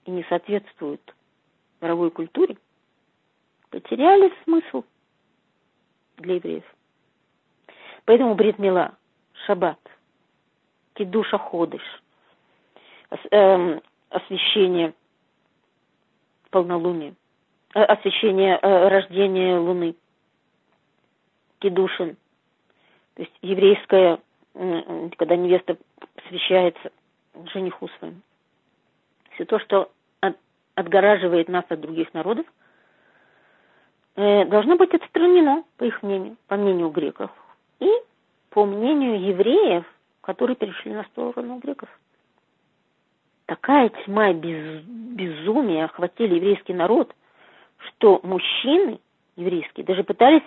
[0.06, 1.16] и не соответствуют
[1.80, 2.58] мировой культуре,
[3.70, 4.84] потеряли смысл
[6.18, 6.66] для евреев.
[8.06, 8.96] Поэтому Бритмила,
[9.46, 9.80] Шаббат,
[10.94, 11.84] Кидуша Ходыш,
[13.32, 14.94] эм, освящение
[16.50, 17.14] полнолуния,
[17.76, 19.96] Э, освещение э, рождения Луны,
[21.60, 22.18] Кедушин,
[23.14, 24.20] то есть еврейская,
[25.18, 25.78] когда невеста
[26.16, 26.92] посвящается
[27.54, 28.22] жениху своему.
[29.34, 29.92] Все то, что
[30.74, 32.46] отгораживает нас от других народов,
[34.16, 37.32] должно быть отстранено, по их мнению, по мнению греков,
[37.80, 37.90] и
[38.50, 39.86] по мнению евреев,
[40.22, 41.90] которые перешли на сторону греков.
[43.46, 47.16] Такая тьма без, безумие охватили еврейский народ,
[47.78, 49.00] что мужчины
[49.36, 50.44] еврейские даже пытались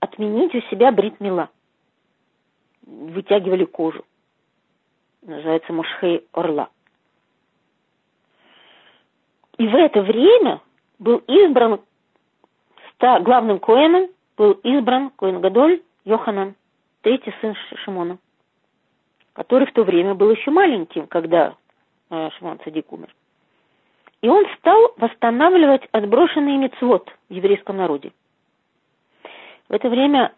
[0.00, 1.50] отменить у себя бритмила.
[2.84, 4.04] Вытягивали кожу.
[5.22, 6.70] Называется мушхей орла.
[9.58, 10.60] И в это время
[10.98, 11.80] был избран
[13.20, 16.54] главным коэном, был избран Коэн Гадоль Йоханан,
[17.02, 18.18] третий сын Шимона,
[19.34, 21.54] который в то время был еще маленьким, когда
[22.10, 23.14] э, Шимон Цадик умер.
[24.20, 28.12] И он стал восстанавливать отброшенный мецвод в еврейском народе.
[29.68, 30.32] В это время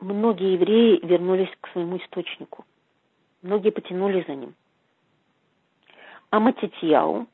[0.00, 2.64] многие евреи вернулись к своему источнику.
[3.42, 4.54] Многие потянули за ним.
[6.30, 7.26] А Матитьяу,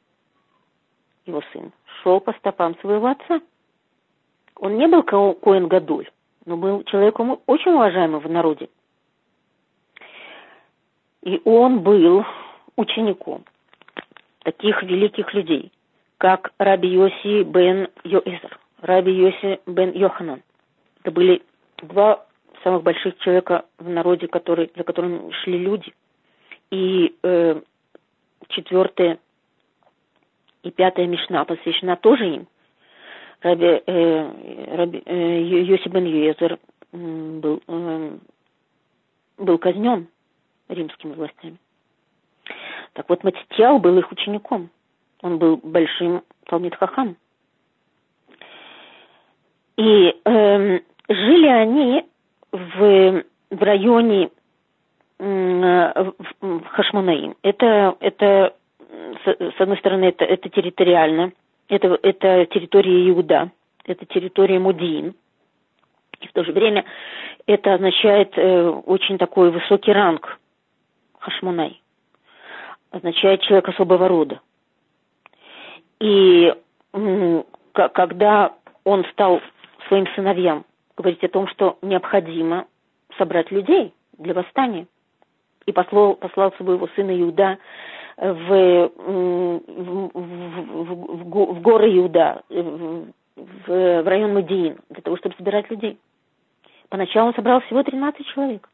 [1.27, 3.41] его сын, шел по стопам своего отца.
[4.63, 6.09] Он не был Коэн Гадуль,
[6.47, 8.69] но был человеком очень уважаемым в народе.
[11.23, 12.25] И он был
[12.77, 13.45] учеником
[14.45, 15.71] таких великих людей–
[16.23, 20.41] как Раби Йоси бен Йоэзер, Раби Йоси бен Йоханан.
[21.01, 21.43] Это были
[21.79, 22.25] два
[22.63, 25.93] самых больших человека в народе, которые, за которыми шли люди.
[26.71, 27.61] И э,
[28.51, 29.19] четвертая
[30.63, 32.47] и пятая Мишна посвящена тоже им.
[33.43, 36.59] Раби, э, Раби э, Йоси бен Йоэзер
[36.93, 38.19] был, э,
[39.39, 40.07] был казнен
[40.69, 41.59] римскими властями.
[42.93, 44.71] Так вот, Матитьяу был их учеником–
[45.23, 47.17] он был большим Талмит Хахам.
[49.77, 52.05] И э, жили они
[52.51, 54.31] в, в районе
[55.19, 57.37] э, в Хашмонаим.
[57.43, 58.55] Это, это
[59.25, 61.33] с, с одной стороны, это, это территориально,
[61.73, 63.51] это, это территория Иуда,
[63.85, 65.15] это территория Мудиин.
[66.21, 66.85] И В то же время
[67.47, 70.39] это означает э, очень такой высокий ранг
[71.19, 71.81] хашмунай.
[72.91, 74.41] Означает человек особого рода.
[75.99, 76.55] И
[76.93, 78.55] м, когда
[78.85, 79.41] он стал
[79.89, 80.65] своим сыновьям
[80.97, 82.67] говорить о том, что необходимо
[83.17, 84.87] собрать людей для восстания,
[85.65, 87.59] и послал, послал своего сына Иуда
[88.17, 93.13] в, в, в, в, в горы Иуда, в,
[93.67, 95.99] в район Мадиин, для того, чтобы собирать людей.
[96.89, 98.69] Поначалу он собрал всего 13 человек.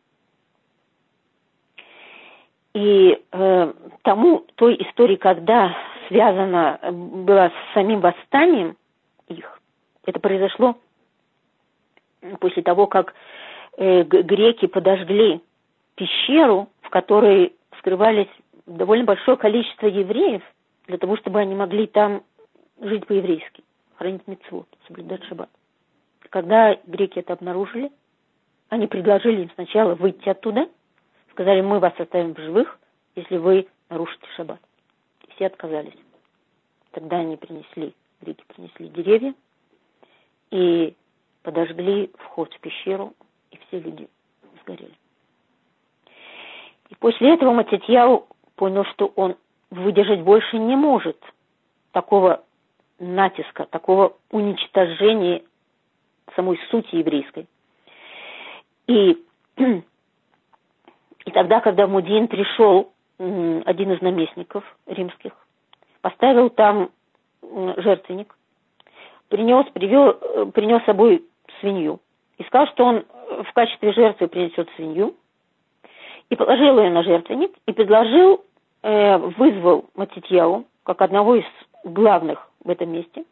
[2.75, 3.73] И э,
[4.03, 5.75] тому, той истории, когда
[6.09, 8.77] связана была с самим восстанием
[9.29, 9.61] их,
[10.05, 10.77] это произошло
[12.41, 13.15] после того, как
[13.77, 15.41] э, греки подожгли
[15.95, 18.29] пещеру, в которой скрывались
[18.69, 20.43] довольно большое количество евреев,
[20.87, 22.23] для того, чтобы они могли там
[22.81, 23.65] жить по-еврейски,
[23.97, 25.51] хранить митцвот, соблюдать шаббат.
[26.31, 27.91] Когда греки это обнаружили,
[28.69, 30.69] они предложили им сначала выйти оттуда,
[31.31, 32.79] сказали, мы вас оставим в живых,
[33.17, 34.61] если вы нарушите шаббат.
[35.27, 35.97] И все отказались.
[36.93, 39.35] Тогда они принесли, греки принесли деревья
[40.51, 40.95] и
[41.43, 43.15] подожгли вход в пещеру,
[43.51, 44.09] и все люди
[44.63, 44.95] сгорели.
[46.91, 48.27] И после этого Матитьяу
[48.59, 49.37] понял, что он
[49.71, 51.17] выдержать больше не может
[51.93, 52.43] такого
[52.99, 55.43] натиска, такого уничтожения
[56.35, 57.47] самой сути еврейской.
[58.89, 59.25] И,
[59.57, 65.33] и тогда, когда Мудин пришел, один из наместников римских,
[66.03, 66.91] поставил там
[67.43, 68.37] жертвенник,
[69.29, 71.25] принес, привел, э, принес с собой
[71.61, 72.01] свинью
[72.37, 73.05] и сказал, что он
[73.45, 75.17] в качестве жертвы принесет свинью,
[76.31, 78.48] и положил ее на жертвенник, и предложил, э,
[78.83, 81.45] вызвал Матитьяу, как одного из
[81.85, 83.25] главных в этом месте,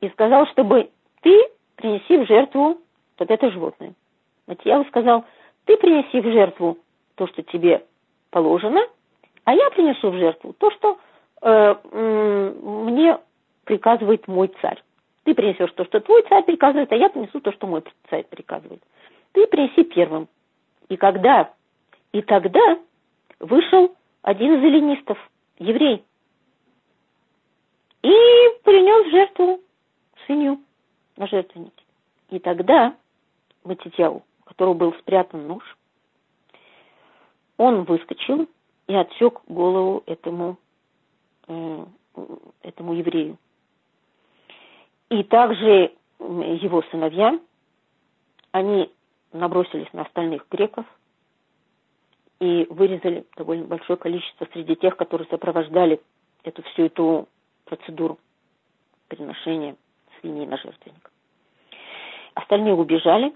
[0.00, 0.90] и сказал, чтобы
[1.22, 2.78] ты принеси в жертву
[3.18, 3.94] вот это животное.
[4.46, 5.24] Матьяу сказал,
[5.64, 6.78] ты принеси в жертву
[7.14, 7.84] то, что тебе
[8.30, 8.80] положено,
[9.44, 10.98] а я принесу в жертву то, что
[11.42, 11.74] э,
[12.62, 13.18] мне
[13.64, 14.82] приказывает мой царь.
[15.24, 18.82] Ты принесешь то, что твой царь приказывает, а я принесу то, что мой царь приказывает.
[19.32, 20.28] Ты принеси первым.
[20.88, 21.52] И когда
[22.12, 22.78] и тогда
[23.38, 25.18] вышел один из эллинистов,
[25.58, 26.04] еврей,
[28.02, 28.12] и
[28.64, 29.60] принес жертву
[30.24, 30.60] свинью
[31.16, 31.84] на жертвеннике.
[32.30, 32.96] И тогда
[33.64, 35.76] Матитяу, у которого был спрятан нож,
[37.56, 38.48] он выскочил
[38.86, 40.56] и отсек голову этому,
[41.48, 41.84] э,
[42.62, 43.36] этому еврею.
[45.10, 47.38] И также его сыновья,
[48.52, 48.90] они
[49.32, 50.86] набросились на остальных греков–
[52.40, 56.00] и вырезали довольно большое количество среди тех, которые сопровождали
[56.42, 57.28] эту всю эту
[57.66, 58.18] процедуру
[59.08, 59.76] приношения
[60.20, 61.10] свиней на жертвенник.
[62.34, 63.34] Остальные убежали,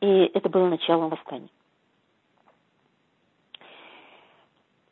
[0.00, 1.48] и это было началом восстания.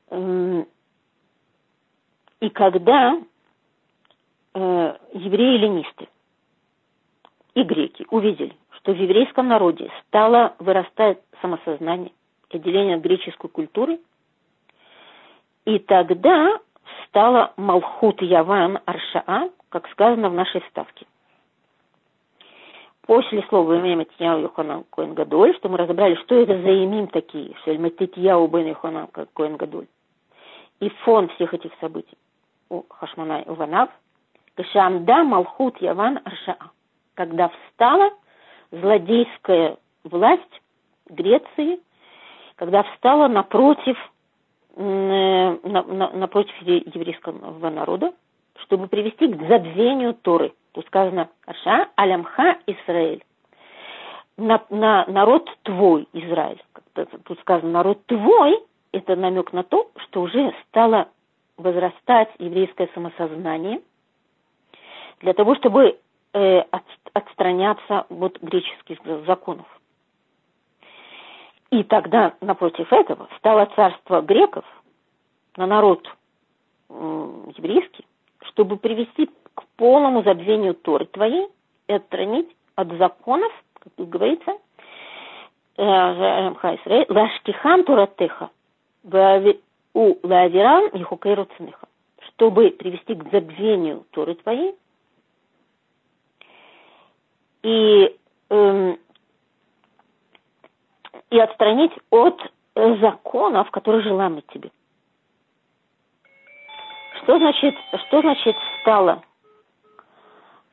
[0.09, 0.67] Эм,
[2.41, 3.21] и когда
[4.55, 6.09] э, евреи-ленисты
[7.55, 12.13] и греки увидели, что в еврейском народе стало вырастать самосознание,
[12.55, 14.01] отделение от греческой культуры.
[15.65, 16.59] И тогда
[17.07, 21.07] стала Малхут Яван Аршаа, как сказано в нашей ставке.
[23.07, 27.55] После слова имя Матьяу Йоханан Коэн Гадоль, что мы разобрали, что это за имим такие,
[27.61, 29.87] что Матьяу Бен Йоханан Коэн Гадоль.
[30.81, 32.17] И фон всех этих событий
[32.71, 33.91] у Хашмана Иванав,
[34.55, 36.71] Кашамда Малхут Яван Аршаа,
[37.15, 38.11] когда встала
[38.71, 40.63] злодейская власть
[41.09, 41.81] Греции–
[42.65, 43.99] когда встала напротив,
[44.77, 45.57] э,
[46.15, 48.15] напротив еврейского народа,
[48.63, 50.55] чтобы привести к забвению Торы.
[50.73, 53.23] Тут сказано «Аша алямха Израиль».
[54.39, 56.63] На, на народ твой, Израиль.
[57.25, 58.59] Тут сказано народ твой,
[58.93, 61.09] это намек на то, что уже стало
[61.59, 63.83] возрастать еврейское самосознание
[65.21, 65.99] для того, чтобы
[66.33, 69.67] э, от, отстраняться от греческих законов.
[71.75, 74.65] И тогда напротив этого стало царство греков
[75.57, 76.09] на народ
[76.89, 78.07] еврейский,
[78.43, 81.49] чтобы привести к полному забвению Торы твоей
[81.89, 83.51] и отстранить от законов,
[83.81, 84.53] как тут говорится,
[85.77, 88.51] э, лаштихам туратеха,
[89.95, 91.03] у лавирам и
[92.29, 94.77] чтобы привести к забвению Торы твоей.
[97.65, 98.17] И
[98.51, 98.99] эм,
[101.31, 102.41] и отстранить от
[102.75, 104.71] э, законов, которые желаемы тебе.
[107.23, 107.75] Что значит,
[108.07, 109.23] что значит стало,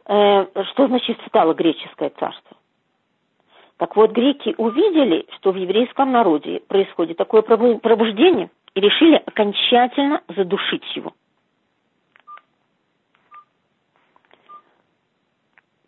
[0.06, 2.58] э, что значит стало греческое царство?
[3.78, 10.84] Так вот, греки увидели, что в еврейском народе происходит такое пробуждение, и решили окончательно задушить
[10.96, 11.14] его.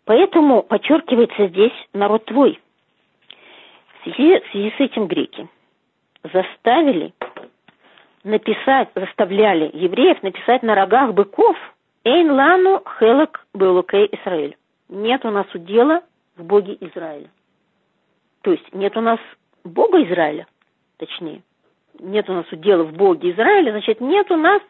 [0.04, 2.60] Поэтому подчеркивается здесь народ твой.
[4.04, 5.48] Связи, в связи с этим греки
[6.22, 7.14] заставили
[8.22, 11.56] написать, заставляли евреев написать на рогах быков
[12.04, 14.56] «Эйн лану хелек белукей Израиль».
[14.90, 16.02] Нет у нас удела
[16.36, 17.30] в Боге Израиля.
[18.42, 19.18] То есть нет у нас
[19.64, 20.46] Бога Израиля,
[20.98, 21.42] точнее.
[21.98, 24.60] Нет у нас удела в Боге Израиля, значит, нет у нас,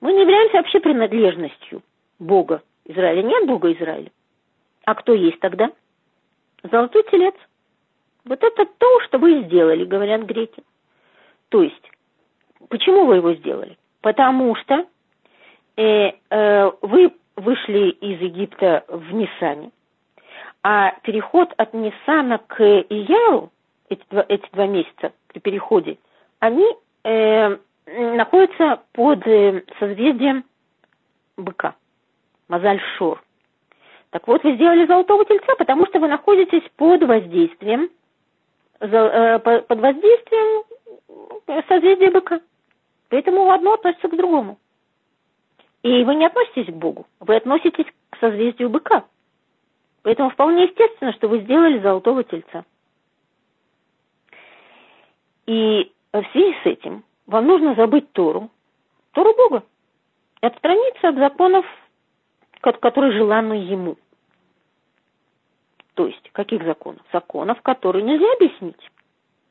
[0.00, 1.82] мы не являемся вообще принадлежностью
[2.18, 3.22] Бога Израиля.
[3.22, 4.10] Нет Бога Израиля.
[4.86, 5.70] А кто есть тогда?
[6.62, 7.34] Золотой телец.
[8.24, 10.62] Вот это то, что вы сделали, говорят греки.
[11.50, 11.90] То есть,
[12.68, 13.76] почему вы его сделали?
[14.00, 14.86] Потому что
[15.76, 19.70] э, э, вы вышли из Египта в Нисане,
[20.62, 23.50] а переход от Нисана к Ияру,
[23.88, 25.98] эти два, эти два месяца при переходе,
[26.38, 26.66] они
[27.04, 27.56] э,
[27.86, 30.44] находятся под э, созвездием
[31.36, 31.74] быка,
[32.48, 33.20] Мазаль-Шор.
[34.10, 37.90] Так вот, вы сделали золотого тельца, потому что вы находитесь под воздействием,
[38.78, 40.64] под воздействием
[41.68, 42.40] созвездия быка.
[43.08, 44.58] Поэтому одно относится к другому.
[45.82, 49.04] И вы не относитесь к Богу, вы относитесь к созвездию быка.
[50.02, 52.64] Поэтому вполне естественно, что вы сделали золотого тельца.
[55.46, 58.50] И в связи с этим вам нужно забыть Тору,
[59.12, 59.62] Тору Бога,
[60.42, 61.66] и отстраниться от законов,
[62.60, 63.96] которые желанны ему.
[65.94, 67.02] То есть, каких законов?
[67.12, 68.90] Законов, которые нельзя объяснить.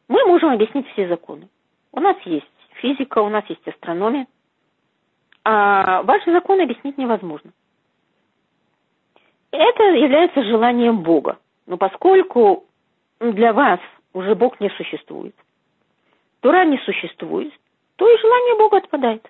[0.08, 1.48] Мы можем объяснить все законы.
[1.92, 2.46] У нас есть
[2.82, 4.28] физика, у нас есть астрономия.
[5.46, 7.52] А ваши законы объяснить невозможно.
[9.52, 11.38] Это является желанием Бога.
[11.66, 12.66] Но поскольку
[13.20, 13.80] для вас
[14.14, 15.36] уже Бог не существует,
[16.42, 17.54] Тура не существует,
[17.96, 19.30] то и желание Бога отпадает.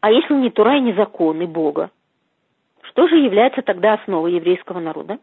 [0.00, 1.90] А если не Тура и не законы Бога,
[2.82, 5.18] что же является тогда основой еврейского народа?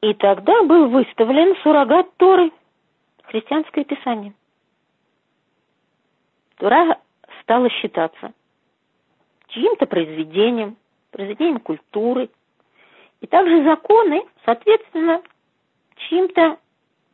[0.00, 2.52] И тогда был выставлен суррогат Торы,
[3.24, 4.32] христианское писание.
[6.56, 7.00] Тура
[7.42, 8.32] стала считаться
[9.48, 10.76] чьим-то произведением,
[11.10, 12.30] произведением культуры,
[13.20, 15.22] и также законы, соответственно,
[15.96, 16.58] чьим-то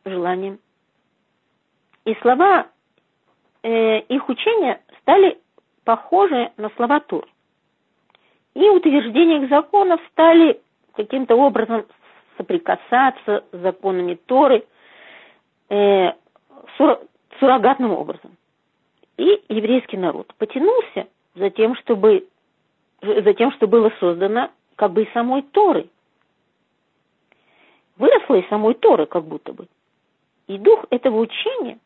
[0.05, 0.59] желанием.
[2.05, 2.67] И слова
[3.63, 5.39] э, их учения стали
[5.83, 7.27] похожи на слова Тур.
[8.53, 10.61] И утверждения их законов стали
[10.93, 11.85] каким-то образом
[12.37, 14.65] соприкасаться с законами Торы
[15.69, 16.13] э,
[17.39, 18.35] суррогатным образом.
[19.17, 22.27] И еврейский народ потянулся за тем, чтобы,
[23.01, 25.89] за тем, что было создано как бы и самой Торы.
[27.97, 29.67] Выросло из самой Торы как будто бы.
[30.47, 31.79] И дух этого учения,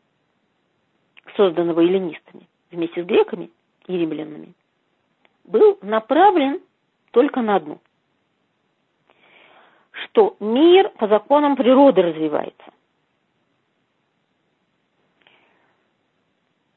[1.36, 3.50] созданного эллинистами, вместе с греками
[3.86, 4.54] и римлянами,
[5.44, 6.60] был направлен
[7.12, 7.80] только на одну–
[10.10, 12.64] что мир по законам природы развивается.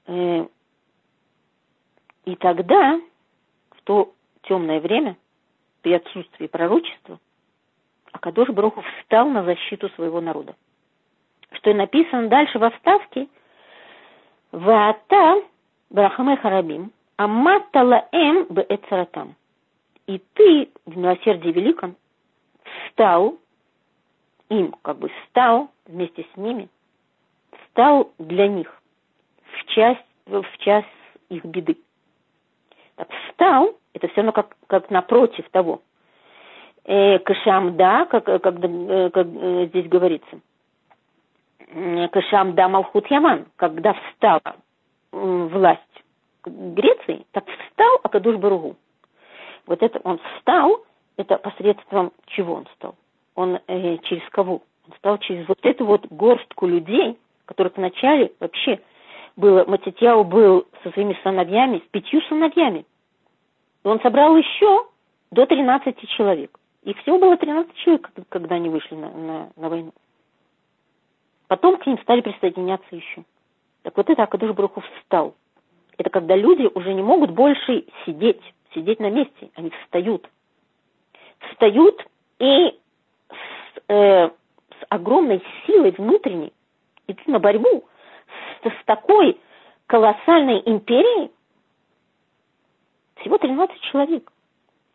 [0.07, 0.45] Э,
[2.25, 2.99] и тогда,
[3.71, 4.13] в то
[4.43, 5.17] темное время,
[5.81, 7.19] при отсутствии пророчества,
[8.11, 10.55] Акадош Броху встал на защиту своего народа.
[11.51, 13.27] Что и написано дальше в вставке
[14.51, 15.43] «Ваата
[15.89, 19.36] Брахаме Харабим, Аммата Лаэм Беэцаратам».
[20.05, 21.95] И ты в милосердии великом
[22.94, 23.38] стал
[24.50, 26.70] им, как бы стал вместе с ними,
[27.70, 28.82] стал для них
[29.44, 30.88] в часть, в часть
[31.30, 31.78] их беды.
[32.96, 35.82] Так, встал, это все равно как, как напротив того.
[36.86, 40.39] Э, кашамда, как, как, как, э, как э, здесь говорится.
[42.12, 44.58] Кашамда Малхут Яман, когда встала
[45.12, 45.82] власть
[46.46, 48.76] Греции, так встал Акадуш Баругу.
[49.66, 50.86] Вот это он встал,
[51.18, 52.95] это посредством чего он стал?
[53.36, 54.61] Он э, через кого?
[54.88, 58.80] Он стал через вот эту вот горстку людей, которых вначале вообще
[59.36, 62.86] было, Матитьяу был со своими сыновьями, с пятью сыновьями.
[63.84, 64.88] И он собрал еще
[65.32, 66.59] до 13 человек.
[66.84, 69.93] И всего было 13 человек, когда они вышли на, на, на войну.
[71.47, 73.24] Потом к ним стали присоединяться еще.
[73.84, 75.36] Так вот это Акадуш Брухов встал.
[75.97, 78.41] Это когда люди уже не могут больше сидеть,
[78.74, 79.49] сидеть на месте.
[79.55, 80.28] Они встают
[81.52, 82.06] встают
[82.39, 82.80] и
[83.30, 86.54] с, э, с огромной силой внутренней
[87.08, 87.86] идут на борьбу
[88.64, 89.39] с, с такой
[89.88, 91.32] колоссальной империей.
[93.18, 94.32] Всего 13 человек.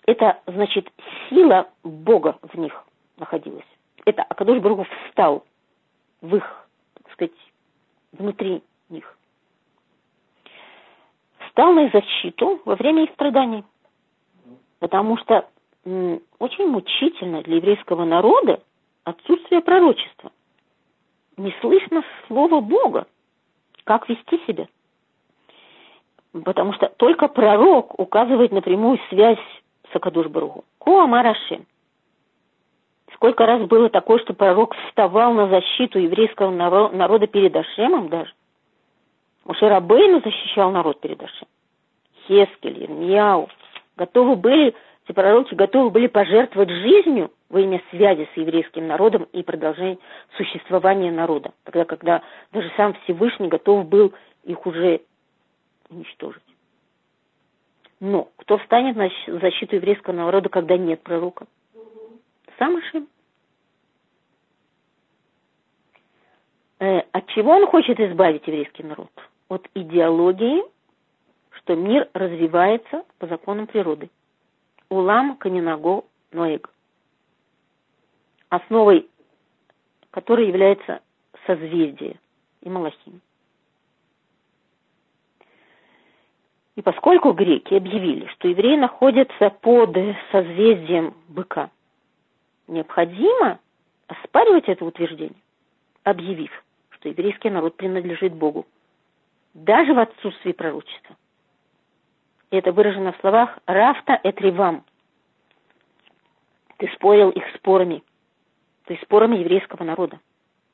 [0.07, 0.91] Это значит
[1.29, 2.85] сила Бога в них
[3.19, 3.67] находилась.
[4.05, 5.45] это Акадош Баруху встал
[6.21, 7.33] в их, так сказать,
[8.13, 9.17] внутри них.
[11.47, 13.65] Встал на их защиту во время их страданий.
[14.79, 15.49] Потому что
[15.85, 18.61] очень мучительно для еврейского народа
[19.05, 20.33] отсутствие пророчества.
[21.37, 23.07] Не слышно слова Бога,
[23.85, 24.69] как вести себя.
[26.45, 29.39] Потому что только пророк указывает напрямую связь
[29.91, 30.65] с Акадуш Баругу.
[30.79, 31.67] Коамарашем.
[33.15, 38.33] Сколько раз было такое, что пророк вставал на защиту еврейского народа перед Ашемом даже.
[39.45, 41.49] Мушерабейну защищал народ перед Ашем.
[42.27, 43.49] Хескель, Ирмияу.
[43.97, 44.75] Готовы были,
[45.09, 49.99] эти пророки готовы были пожертвовать жизнью во имя связи с еврейским народом и продолжения
[50.37, 51.53] существования народа.
[51.65, 54.13] Тогда, когда даже сам Всевышний готов был
[54.45, 55.01] их уже
[55.89, 56.43] уничтожить.
[58.01, 59.09] Но кто встанет на
[59.41, 61.47] защиту еврейского народа, когда нет пророка?
[62.59, 63.09] Сам Ашем.
[66.81, 69.11] Э, от чего он хочет избавить еврейский народ?
[69.49, 70.63] От идеологии,
[71.53, 74.11] что мир развивается по законам природы.
[74.91, 76.71] Улам Канинаго Ноэг.
[78.49, 79.09] Основой
[80.11, 81.01] которой является
[81.47, 82.19] созвездие
[82.63, 83.21] и Малахим.
[86.77, 89.97] И поскольку греки объявили, что евреи находятся под
[90.31, 91.71] созвездием быка,
[92.69, 93.59] необходимо
[94.07, 95.43] оспаривать это утверждение,
[96.05, 96.51] объявив,
[96.91, 98.67] что еврейский народ принадлежит Богу,
[99.55, 101.17] даже в отсутствии пророчества.
[102.51, 104.85] И это выражено в словах «рафта эт ривам».
[106.79, 108.03] Ты спорил их спорами,
[108.85, 110.21] то есть спорами еврейского народа.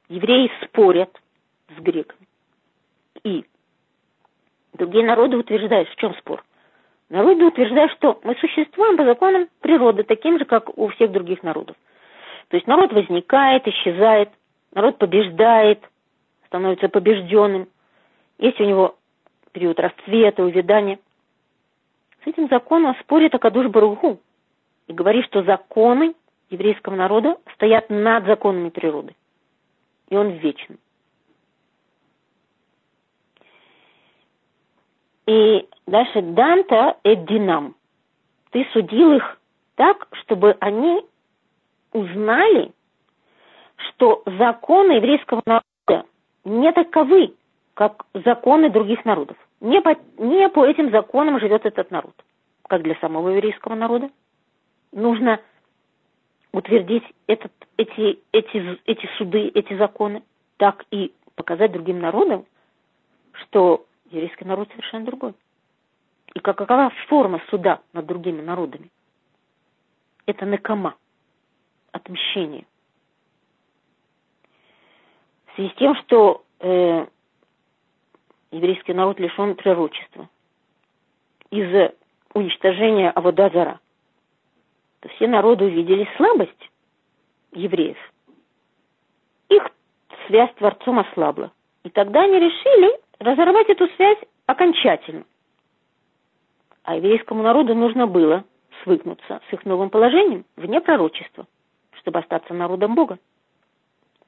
[0.09, 1.11] Евреи спорят
[1.77, 2.29] с греками.
[3.25, 3.45] И
[4.75, 6.45] другие народы утверждают, в чем спор?
[7.09, 11.77] Народы утверждают, что мы существуем по законам природы, таким же, как у всех других народов.
[12.49, 14.31] То есть народ возникает, исчезает,
[14.73, 15.81] народ побеждает,
[16.47, 17.69] становится побежденным.
[18.39, 18.97] Есть у него
[19.53, 20.99] период расцвета, увядания.
[22.25, 24.19] С этим законом спорит Акадуш Баруху
[24.87, 26.15] и говорит, что законы
[26.49, 29.15] еврейского народа стоят над законами природы.
[30.09, 30.79] И он вечен.
[35.27, 37.77] И дальше Данта Эддинам.
[38.51, 39.39] Ты судил их
[39.75, 41.05] так, чтобы они
[41.93, 42.73] узнали,
[43.77, 46.07] что законы еврейского народа
[46.45, 47.35] не таковы,
[47.75, 49.37] как законы других народов.
[49.65, 52.15] Не по, не по этим законам живет этот народ,
[52.69, 54.11] как для самого еврейского народа.
[54.93, 55.41] Нужно
[56.53, 60.23] утвердить этот, эти, эти, эти суды, эти законы,
[60.59, 62.45] так и показать другим народам,
[63.33, 65.33] что еврейский народ совершенно другой.
[66.35, 68.91] И какова форма суда над другими народами?
[70.27, 70.95] Это накама,
[71.91, 72.67] отмщение.
[75.47, 77.07] В связи с тем, что э,
[78.55, 80.29] еврейский народ лишен пророчества
[81.51, 81.95] из-за
[82.35, 83.81] уничтожения Аводазара,
[85.01, 86.71] то все народы увидели слабость
[87.53, 87.99] евреев.
[89.49, 89.63] Их
[90.27, 91.53] связь с Творцом ослабла.
[91.83, 95.25] И тогда они решили разорвать эту связь окончательно.
[96.85, 98.45] А еврейскому народу нужно было
[98.83, 101.47] свыкнуться с их новым положением вне пророчества,
[101.99, 103.19] чтобы остаться народом Бога.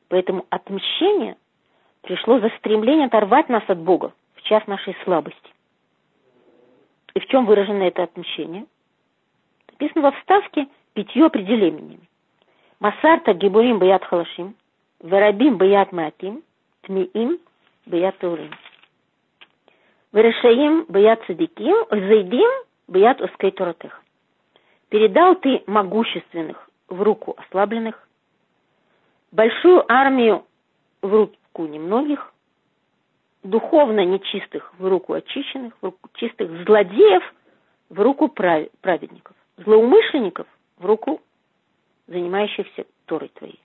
[0.09, 1.37] Поэтому отмщение
[2.07, 5.51] пришло за стремление оторвать нас от Бога в час нашей слабости.
[7.15, 8.67] И в чем выражено это отмщение?
[9.73, 12.01] Написано во вставке пятью определениями.
[12.79, 14.55] Масарта гибурим баят халашим,
[15.01, 16.45] варабим баят маатим,
[16.83, 17.41] тмиим
[17.87, 18.53] баят таурим.
[20.13, 22.49] Варешаим баят садиким, зайдим
[22.87, 24.01] баят ускай туратых.
[24.91, 28.07] Передал ты могущественных в руку ослабленных,
[29.33, 30.45] большую армию
[31.03, 32.33] в руку немногих,
[33.43, 37.23] духовно нечистых в руку очищенных, в руку чистых злодеев
[37.89, 40.47] в руку праведников злоумышленников
[40.77, 41.23] в руку
[42.09, 43.61] занимающихся Торой твоей.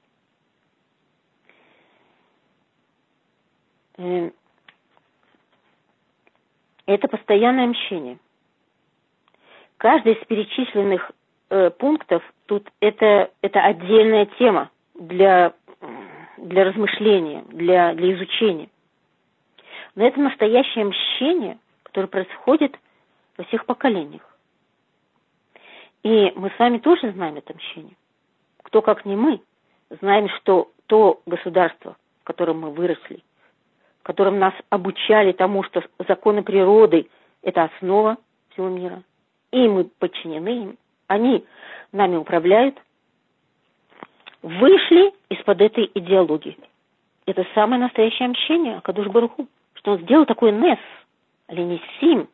[3.97, 4.31] Эм,
[6.85, 8.19] это постоянное мщение.
[9.77, 11.11] Каждый из перечисленных
[11.49, 15.53] э, пунктов тут это, это отдельная тема для,
[16.37, 18.69] для размышления, для, для изучения.
[19.95, 22.77] Но это настоящее мщение, которое происходит
[23.37, 24.21] во всех поколениях.
[26.03, 27.95] И мы с вами тоже знаем это мщение.
[28.63, 29.41] Кто, как не мы,
[30.01, 33.23] знаем, что то государство, в котором мы выросли,
[33.99, 37.07] в котором нас обучали тому, что законы природы–
[37.43, 38.17] это основа
[38.49, 39.03] всего мира,
[39.51, 40.77] и мы подчинены им,
[41.07, 41.45] они
[41.91, 42.79] нами управляют,
[44.41, 46.57] вышли из-под этой идеологии.
[47.25, 50.79] Это самое настоящее мщение Акадуш Баруху, что он сделал такой нес,
[51.47, 52.27] ленисим,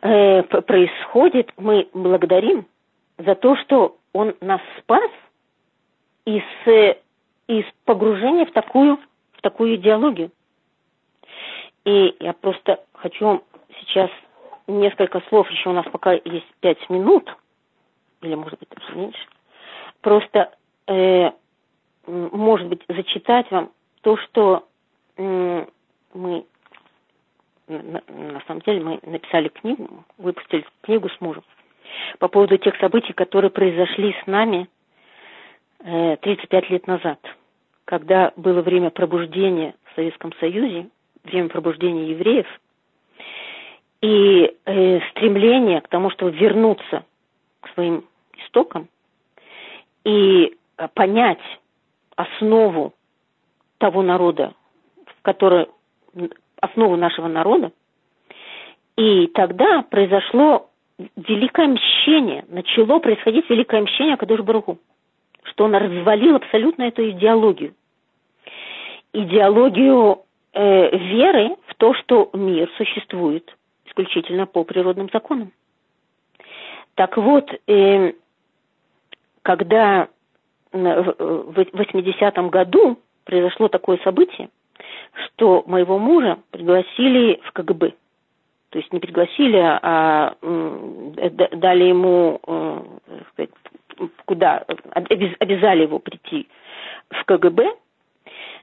[0.00, 2.66] э, происходит, мы благодарим
[3.18, 5.10] за то, что он нас спас
[6.24, 6.96] из, э,
[7.48, 8.98] из погружения в такую,
[9.32, 10.30] в такую идеологию.
[11.84, 13.42] И я просто хочу вам
[13.80, 14.10] сейчас
[14.66, 17.28] несколько слов, еще у нас пока есть пять минут,
[18.22, 19.26] или может быть даже меньше,
[20.00, 20.52] просто,
[20.92, 21.32] э,
[22.06, 23.70] может быть, зачитать вам
[24.02, 24.66] то, что
[25.16, 25.66] э,
[26.14, 26.44] мы,
[27.68, 31.44] на, самом деле, мы написали книгу, выпустили книгу с мужем
[32.18, 34.68] по поводу тех событий, которые произошли с нами
[35.84, 37.18] э, 35 лет назад,
[37.84, 40.88] когда было время пробуждения в Советском Союзе,
[41.24, 42.46] время пробуждения евреев–
[44.02, 47.04] и э, стремление к тому, чтобы вернуться
[47.60, 48.04] к своим
[48.36, 48.88] истокам.
[50.04, 50.50] И э,
[50.94, 51.40] понять
[52.16, 52.92] основу
[53.78, 54.54] того народа,
[55.06, 55.68] в который,
[56.60, 57.72] основу нашего народа,
[58.96, 60.70] и тогда произошло
[61.16, 64.78] великое мщение, начало происходить великое мщение Кадуш Баруху,
[65.44, 67.74] что он развалил абсолютно эту идеологию.
[69.12, 73.56] Идеологию э, веры в то, что мир существует–
[73.92, 75.52] исключительно по природным законам.
[76.94, 78.12] Так вот, э,
[79.42, 80.08] когда
[80.72, 84.48] в 80-м году произошло такое событие,
[85.12, 87.92] что моего мужа пригласили в КГБ.
[88.70, 93.46] То есть не пригласили, а дали ему, э,
[94.24, 94.64] куда,
[94.94, 96.48] обязали его прийти
[97.10, 97.76] в КГБ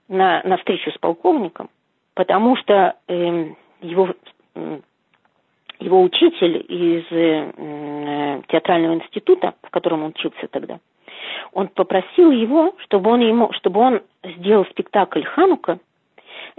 [0.08, 1.70] на, на встречу с полковником,
[2.16, 4.10] потому что э, его
[5.80, 10.80] его учитель из э, театрального института, в котором он учился тогда,
[11.54, 15.80] он попросил его, чтобы он, ему, чтобы он сделал спектакль «Ханука»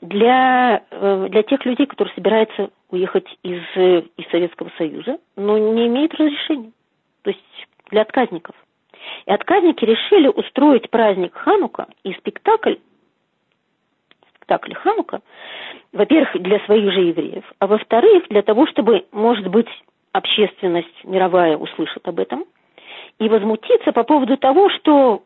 [0.00, 6.14] для, э, для тех людей, которые собираются уехать из, из Советского Союза, но не имеют
[6.14, 6.72] разрешения.
[7.22, 7.40] То есть
[7.90, 8.54] для отказников.
[9.26, 12.74] И отказники решили устроить праздник Ханука и спектакль
[14.50, 15.20] спектакль Ханука,
[15.92, 19.68] во-первых, для своих же евреев, а во-вторых, для того, чтобы, может быть,
[20.12, 22.44] общественность мировая услышит об этом
[23.18, 25.22] и возмутиться по поводу того, что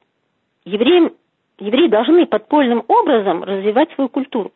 [0.64, 1.12] евреи,
[1.58, 4.52] евреи должны подпольным образом развивать свою культуру.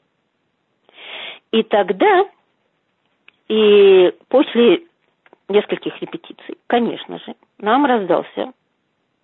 [1.51, 2.27] И тогда,
[3.49, 4.83] и после
[5.49, 8.53] нескольких репетиций, конечно же, нам раздался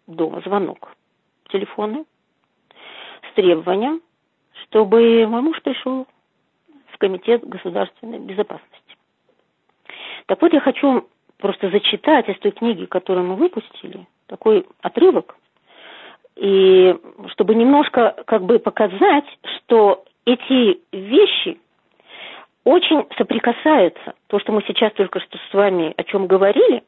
[0.07, 0.95] дома звонок
[1.51, 2.05] телефона
[3.31, 4.01] с требованием
[4.65, 6.07] чтобы мой муж пришел
[6.89, 8.97] в Комитет государственной безопасности.
[10.27, 11.09] Так вот, я хочу
[11.39, 15.37] просто зачитать из той книги, которую мы выпустили, такой отрывок,
[16.37, 16.97] и
[17.29, 21.59] чтобы немножко как бы показать, что эти вещи
[22.65, 24.15] очень соприкасаются.
[24.29, 26.83] То, что мы сейчас только что с вами о чем говорили,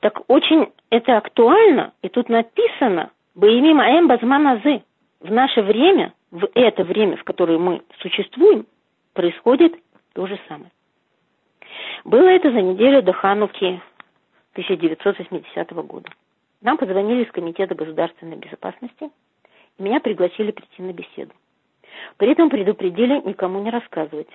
[0.00, 4.82] так очень это актуально, и тут написано «Боимим аэм базманазы»
[5.20, 8.66] в наше время– в это время, в которое мы существуем,
[9.12, 9.74] происходит
[10.14, 10.72] то же самое.
[12.04, 13.80] Было это за неделю до Хануки
[14.52, 16.10] 1980 года.
[16.62, 19.10] Нам позвонили из Комитета государственной безопасности,
[19.78, 21.32] и меня пригласили прийти на беседу.
[22.16, 24.28] При этом предупредили никому не рассказывать.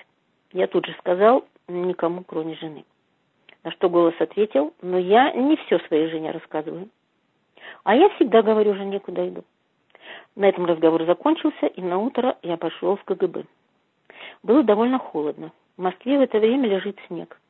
[0.54, 2.86] Я тут же сказал, никому, кроме жены.
[3.64, 6.90] На что голос ответил, но я не все своей жене рассказываю.
[7.84, 9.44] А я всегда говорю жене, куда иду.
[10.38, 13.46] На этом разговор закончился, и на утро я пошел в КГБ.
[14.44, 15.52] Было довольно холодно.
[15.78, 17.42] В Москве в это время лежит снег.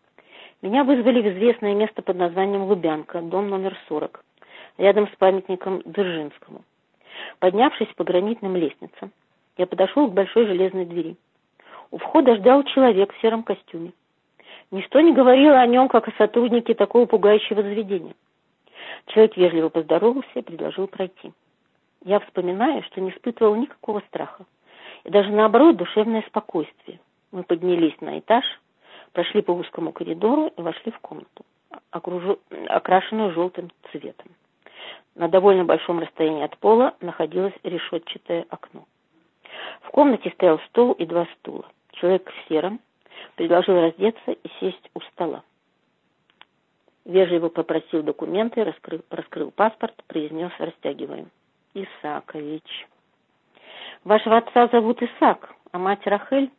[0.62, 4.24] Меня вызвали в известное место под названием Лубянка, дом номер 40,
[4.78, 6.62] рядом с памятником Дзержинскому.
[7.40, 9.12] Поднявшись по гранитным лестницам,
[9.58, 11.18] я подошел к большой железной двери.
[11.92, 13.92] У входа ждал человек в сером костюме.
[14.72, 18.16] Ничто не говорило о нем, как о сотруднике такого пугающего заведения.
[19.08, 21.34] Человек вежливо поздоровался и предложил пройти
[22.04, 24.46] я вспоминаю, что не испытывал никакого страха.
[25.04, 27.00] И даже наоборот, душевное спокойствие.
[27.32, 28.46] Мы поднялись на этаж,
[29.14, 31.46] прошли по узкому коридору и вошли в комнату,
[31.92, 32.40] окружу...
[32.68, 34.32] окрашенную желтым цветом.
[35.16, 38.86] На довольно большом расстоянии от пола находилось решетчатое окно.
[39.82, 41.66] В комнате стоял стол и два стула.
[41.94, 42.80] Человек в сером
[43.36, 45.44] предложил раздеться и сесть у стола.
[47.06, 51.32] Вежливо попросил документы, раскрыл, раскрыл паспорт, произнес «растягиваем».
[51.84, 52.88] Исаакович.
[54.04, 56.52] Вашего отца зовут Исаак, а мать Рахель?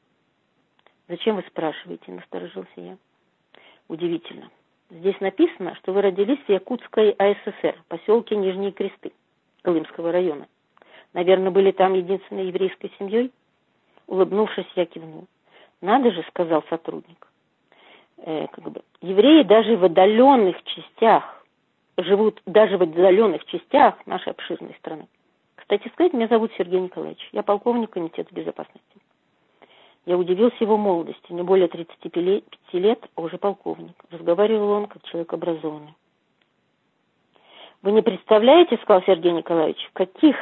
[1.08, 2.96] Зачем вы спрашиваете, насторожился я.
[3.88, 4.50] Удивительно.
[4.90, 9.12] Здесь написано, что вы родились в Якутской АССР, поселке Нижние Кресты.
[9.62, 10.46] Колымского района.
[11.14, 13.32] Наверное, были там единственной еврейской семьей?
[14.06, 15.26] Улыбнувшись, я кивнул.
[15.80, 17.26] Надо же, сказал сотрудник.
[18.18, 21.37] Э, как бы, евреи даже в отдаленных частях
[21.98, 25.08] живут даже в отдаленных частях нашей обширной страны.
[25.56, 27.28] Кстати сказать, меня зовут Сергей Николаевич.
[27.32, 28.82] Я полковник Комитета безопасности.
[30.06, 33.94] Я удивился его молодости, не более 35 лет, а уже полковник.
[34.10, 35.94] Разговаривал он как человек образованный.
[37.82, 40.36] Вы не представляете, сказал Сергей Николаевич, в каких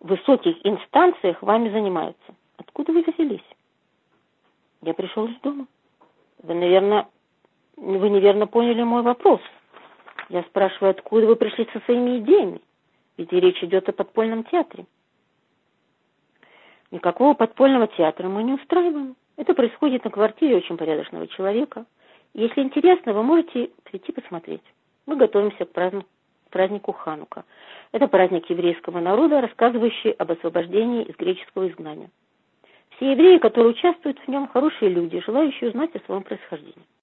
[0.00, 2.34] высоких инстанциях вами занимаются.
[2.56, 3.44] Откуда вы взялись?
[4.82, 5.66] Я пришел из дома.
[6.42, 7.08] Вы, наверное,
[7.76, 9.40] вы неверно поняли мой вопрос.
[10.32, 12.62] Я спрашиваю, откуда вы пришли со своими идеями?
[13.18, 14.86] Ведь речь идет о подпольном театре.
[16.90, 19.14] Никакого подпольного театра мы не устраиваем.
[19.36, 21.84] Это происходит на квартире очень порядочного человека.
[22.32, 24.62] Если интересно, вы можете прийти посмотреть.
[25.04, 26.04] Мы готовимся к
[26.48, 27.44] празднику, Ханука.
[27.92, 32.08] Это праздник еврейского народа, рассказывающий об освобождении из греческого изгнания.
[32.96, 36.86] Все евреи, которые участвуют в нем, хорошие люди, желающие узнать о своем происхождении.